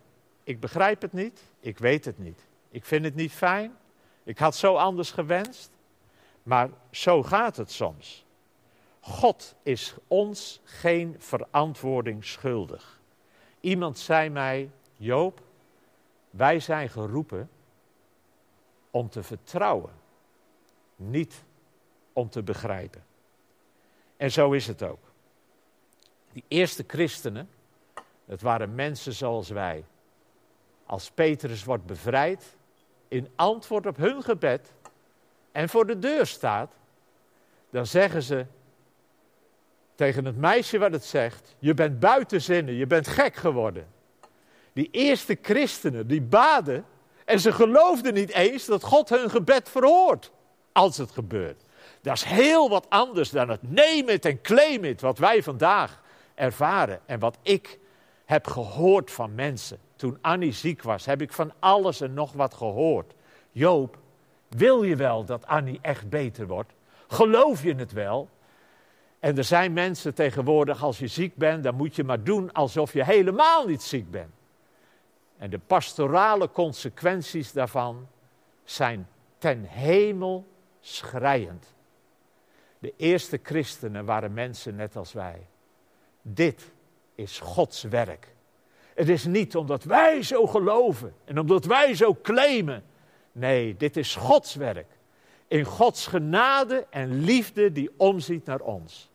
ik 0.43 0.59
begrijp 0.59 1.01
het 1.01 1.13
niet, 1.13 1.41
ik 1.59 1.77
weet 1.77 2.05
het 2.05 2.17
niet. 2.17 2.45
Ik 2.69 2.85
vind 2.85 3.05
het 3.05 3.15
niet 3.15 3.31
fijn, 3.31 3.77
ik 4.23 4.37
had 4.37 4.55
zo 4.55 4.75
anders 4.75 5.11
gewenst, 5.11 5.71
maar 6.43 6.69
zo 6.91 7.23
gaat 7.23 7.57
het 7.57 7.71
soms. 7.71 8.25
God 8.99 9.55
is 9.63 9.95
ons 10.07 10.61
geen 10.63 11.15
verantwoording 11.17 12.25
schuldig. 12.25 12.99
Iemand 13.59 13.99
zei 13.99 14.29
mij, 14.29 14.71
Joop, 14.95 15.41
wij 16.29 16.59
zijn 16.59 16.89
geroepen 16.89 17.49
om 18.91 19.09
te 19.09 19.23
vertrouwen, 19.23 19.91
niet 20.95 21.43
om 22.17 22.29
te 22.29 22.43
begrijpen. 22.43 23.03
En 24.17 24.31
zo 24.31 24.51
is 24.51 24.67
het 24.67 24.83
ook. 24.83 24.99
Die 26.31 26.43
eerste 26.47 26.83
christenen, 26.87 27.49
het 28.25 28.41
waren 28.41 28.75
mensen 28.75 29.13
zoals 29.13 29.49
wij. 29.49 29.83
Als 30.85 31.11
Petrus 31.11 31.63
wordt 31.63 31.85
bevrijd, 31.85 32.55
in 33.07 33.29
antwoord 33.35 33.85
op 33.85 33.97
hun 33.97 34.23
gebed 34.23 34.73
en 35.51 35.69
voor 35.69 35.85
de 35.85 35.99
deur 35.99 36.25
staat, 36.25 36.73
dan 37.69 37.85
zeggen 37.85 38.21
ze 38.21 38.45
tegen 39.95 40.25
het 40.25 40.37
meisje 40.37 40.77
wat 40.77 40.91
het 40.91 41.05
zegt: 41.05 41.55
Je 41.59 41.73
bent 41.73 41.99
buiten 41.99 42.41
zinnen, 42.41 42.73
je 42.73 42.87
bent 42.87 43.07
gek 43.07 43.35
geworden. 43.35 43.87
Die 44.73 44.89
eerste 44.91 45.37
christenen, 45.41 46.07
die 46.07 46.21
baden 46.21 46.85
en 47.25 47.39
ze 47.39 47.51
geloofden 47.51 48.13
niet 48.13 48.31
eens 48.31 48.65
dat 48.65 48.83
God 48.83 49.09
hun 49.09 49.29
gebed 49.29 49.69
verhoort 49.69 50.31
als 50.71 50.97
het 50.97 51.11
gebeurt. 51.11 51.65
Dat 52.07 52.15
is 52.15 52.23
heel 52.23 52.69
wat 52.69 52.89
anders 52.89 53.29
dan 53.29 53.49
het 53.49 53.71
neem 53.71 54.07
het 54.07 54.25
en 54.25 54.41
claim 54.41 54.83
het 54.83 55.01
wat 55.01 55.17
wij 55.17 55.43
vandaag 55.43 56.01
ervaren 56.35 56.99
en 57.05 57.19
wat 57.19 57.37
ik 57.41 57.79
heb 58.25 58.47
gehoord 58.47 59.11
van 59.11 59.35
mensen. 59.35 59.79
Toen 59.95 60.17
Annie 60.21 60.51
ziek 60.51 60.83
was, 60.83 61.05
heb 61.05 61.21
ik 61.21 61.33
van 61.33 61.53
alles 61.59 62.01
en 62.01 62.13
nog 62.13 62.33
wat 62.33 62.53
gehoord. 62.53 63.13
Joop, 63.51 63.97
wil 64.47 64.83
je 64.83 64.95
wel 64.95 65.25
dat 65.25 65.45
Annie 65.45 65.79
echt 65.81 66.09
beter 66.09 66.47
wordt? 66.47 66.73
Geloof 67.07 67.63
je 67.63 67.75
het 67.75 67.91
wel? 67.91 68.29
En 69.19 69.37
er 69.37 69.43
zijn 69.43 69.73
mensen 69.73 70.13
tegenwoordig, 70.13 70.83
als 70.83 70.99
je 70.99 71.07
ziek 71.07 71.35
bent, 71.35 71.63
dan 71.63 71.75
moet 71.75 71.95
je 71.95 72.03
maar 72.03 72.23
doen 72.23 72.51
alsof 72.51 72.93
je 72.93 73.03
helemaal 73.03 73.67
niet 73.67 73.81
ziek 73.81 74.11
bent. 74.11 74.33
En 75.37 75.49
de 75.49 75.59
pastorale 75.67 76.51
consequenties 76.51 77.51
daarvan 77.51 78.07
zijn 78.63 79.07
ten 79.37 79.63
hemel 79.63 80.45
schrijend. 80.79 81.75
De 82.79 82.93
eerste 82.97 83.39
christenen 83.43 84.05
waren 84.05 84.33
mensen 84.33 84.75
net 84.75 84.95
als 84.95 85.13
wij. 85.13 85.47
Dit 86.21 86.71
is 87.15 87.39
Gods 87.39 87.83
werk. 87.83 88.35
Het 88.93 89.09
is 89.09 89.25
niet 89.25 89.55
omdat 89.55 89.83
wij 89.83 90.23
zo 90.23 90.47
geloven 90.47 91.13
en 91.25 91.39
omdat 91.39 91.65
wij 91.65 91.95
zo 91.95 92.17
claimen. 92.21 92.83
Nee, 93.31 93.77
dit 93.77 93.97
is 93.97 94.15
Gods 94.15 94.55
werk. 94.55 94.87
In 95.47 95.63
Gods 95.63 96.07
genade 96.07 96.87
en 96.89 97.19
liefde 97.19 97.71
die 97.71 97.91
omziet 97.97 98.45
naar 98.45 98.59
ons. 98.59 99.09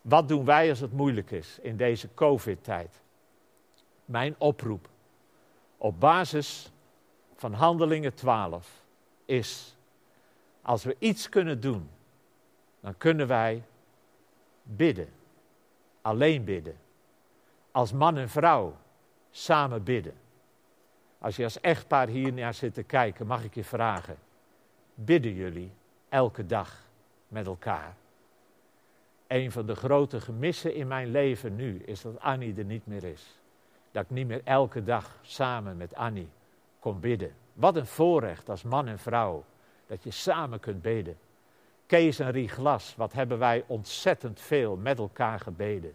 Wat 0.00 0.28
doen 0.28 0.44
wij 0.44 0.70
als 0.70 0.80
het 0.80 0.92
moeilijk 0.92 1.30
is 1.30 1.58
in 1.62 1.76
deze 1.76 2.08
COVID-tijd? 2.14 3.00
Mijn 4.04 4.34
oproep 4.38 4.88
op 5.76 6.00
basis 6.00 6.70
van 7.36 7.52
Handelingen 7.52 8.14
12 8.14 8.82
is: 9.24 9.76
als 10.62 10.84
we 10.84 10.96
iets 10.98 11.28
kunnen 11.28 11.60
doen, 11.60 11.88
dan 12.80 12.98
kunnen 12.98 13.26
wij 13.26 13.62
bidden. 14.62 15.08
Alleen 16.02 16.44
bidden. 16.44 16.76
Als 17.70 17.92
man 17.92 18.16
en 18.16 18.28
vrouw 18.28 18.76
samen 19.30 19.82
bidden. 19.82 20.14
Als 21.18 21.36
je 21.36 21.44
als 21.44 21.60
echtpaar 21.60 22.08
hier 22.08 22.32
naar 22.32 22.54
zit 22.54 22.74
te 22.74 22.82
kijken, 22.82 23.26
mag 23.26 23.44
ik 23.44 23.54
je 23.54 23.64
vragen: 23.64 24.16
bidden 24.94 25.34
jullie 25.34 25.72
elke 26.08 26.46
dag 26.46 26.82
met 27.28 27.46
elkaar? 27.46 27.94
Een 29.26 29.52
van 29.52 29.66
de 29.66 29.74
grote 29.74 30.20
gemissen 30.20 30.74
in 30.74 30.86
mijn 30.86 31.10
leven 31.10 31.56
nu 31.56 31.82
is 31.84 32.00
dat 32.00 32.20
Annie 32.20 32.54
er 32.56 32.64
niet 32.64 32.86
meer 32.86 33.04
is. 33.04 33.38
Dat 33.90 34.02
ik 34.02 34.10
niet 34.10 34.26
meer 34.26 34.40
elke 34.44 34.84
dag 34.84 35.18
samen 35.22 35.76
met 35.76 35.94
Annie 35.94 36.28
kon 36.78 37.00
bidden. 37.00 37.34
Wat 37.52 37.76
een 37.76 37.86
voorrecht 37.86 38.48
als 38.48 38.62
man 38.62 38.86
en 38.86 38.98
vrouw 38.98 39.44
dat 39.86 40.02
je 40.02 40.10
samen 40.10 40.60
kunt 40.60 40.82
bidden. 40.82 41.16
Kees 41.90 42.18
en 42.18 42.30
Rie 42.30 42.48
Glas, 42.48 42.94
wat 42.96 43.12
hebben 43.12 43.38
wij 43.38 43.64
ontzettend 43.66 44.40
veel 44.40 44.76
met 44.76 44.98
elkaar 44.98 45.40
gebeden. 45.40 45.94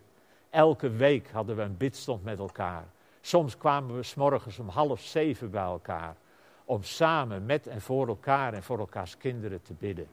Elke 0.49 0.89
week 0.89 1.31
hadden 1.31 1.55
we 1.55 1.61
een 1.61 1.77
bidstond 1.77 2.23
met 2.23 2.39
elkaar. 2.39 2.85
Soms 3.21 3.57
kwamen 3.57 3.95
we 3.95 4.03
s 4.03 4.15
morgens 4.15 4.59
om 4.59 4.67
half 4.67 5.01
zeven 5.01 5.51
bij 5.51 5.63
elkaar. 5.63 6.15
Om 6.65 6.83
samen 6.83 7.45
met 7.45 7.67
en 7.67 7.81
voor 7.81 8.07
elkaar 8.07 8.53
en 8.53 8.63
voor 8.63 8.79
elkaars 8.79 9.17
kinderen 9.17 9.61
te 9.61 9.73
bidden. 9.73 10.07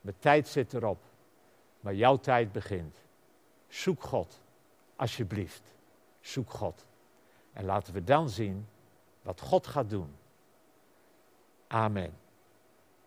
Mijn 0.00 0.16
tijd 0.18 0.48
zit 0.48 0.74
erop. 0.74 1.02
Maar 1.80 1.94
jouw 1.94 2.16
tijd 2.16 2.52
begint. 2.52 2.96
Zoek 3.68 4.02
God. 4.02 4.40
Alsjeblieft. 4.96 5.74
Zoek 6.20 6.50
God. 6.50 6.86
En 7.52 7.64
laten 7.64 7.94
we 7.94 8.04
dan 8.04 8.28
zien 8.28 8.66
wat 9.22 9.40
God 9.40 9.66
gaat 9.66 9.90
doen. 9.90 10.14
Amen. 11.66 12.12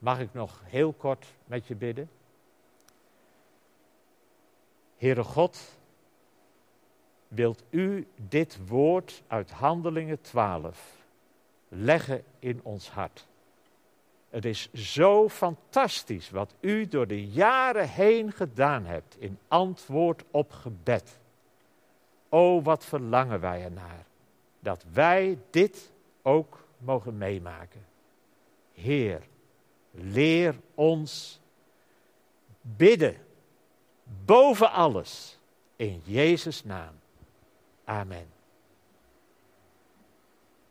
Mag 0.04 0.20
ik 0.20 0.34
nog 0.34 0.62
heel 0.64 0.94
kort 0.94 1.26
met 1.46 1.68
je 1.68 1.76
bidden? 1.76 2.10
Heere 4.98 5.24
God, 5.24 5.78
wilt 7.28 7.64
u 7.70 8.08
dit 8.16 8.68
woord 8.68 9.24
uit 9.28 9.52
Handelingen 9.52 10.22
12 10.22 10.96
leggen 11.68 12.24
in 12.40 12.60
ons 12.64 12.90
hart? 12.90 13.28
Het 14.30 14.46
is 14.46 14.74
zo 14.74 15.30
fantastisch 15.30 16.30
wat 16.30 16.54
u 16.60 16.88
door 16.88 17.08
de 17.08 17.28
jaren 17.28 17.90
heen 17.90 18.32
gedaan 18.32 18.86
hebt 18.86 19.16
in 19.20 19.40
antwoord 19.48 20.24
op 20.32 20.52
gebed. 20.52 21.20
O, 22.30 22.62
wat 22.62 22.86
verlangen 22.86 23.40
wij 23.40 23.64
ernaar 23.64 24.06
dat 24.60 24.86
wij 24.94 25.38
dit 25.50 25.92
ook 26.22 26.66
mogen 26.78 27.18
meemaken. 27.18 27.86
Heer, 28.74 29.22
leer 29.94 30.56
ons 30.76 31.40
bidden 32.62 33.18
boven 34.26 34.72
alles 34.72 35.38
in 35.76 36.02
Jezus' 36.06 36.64
naam. 36.64 37.00
Amen. 37.86 38.33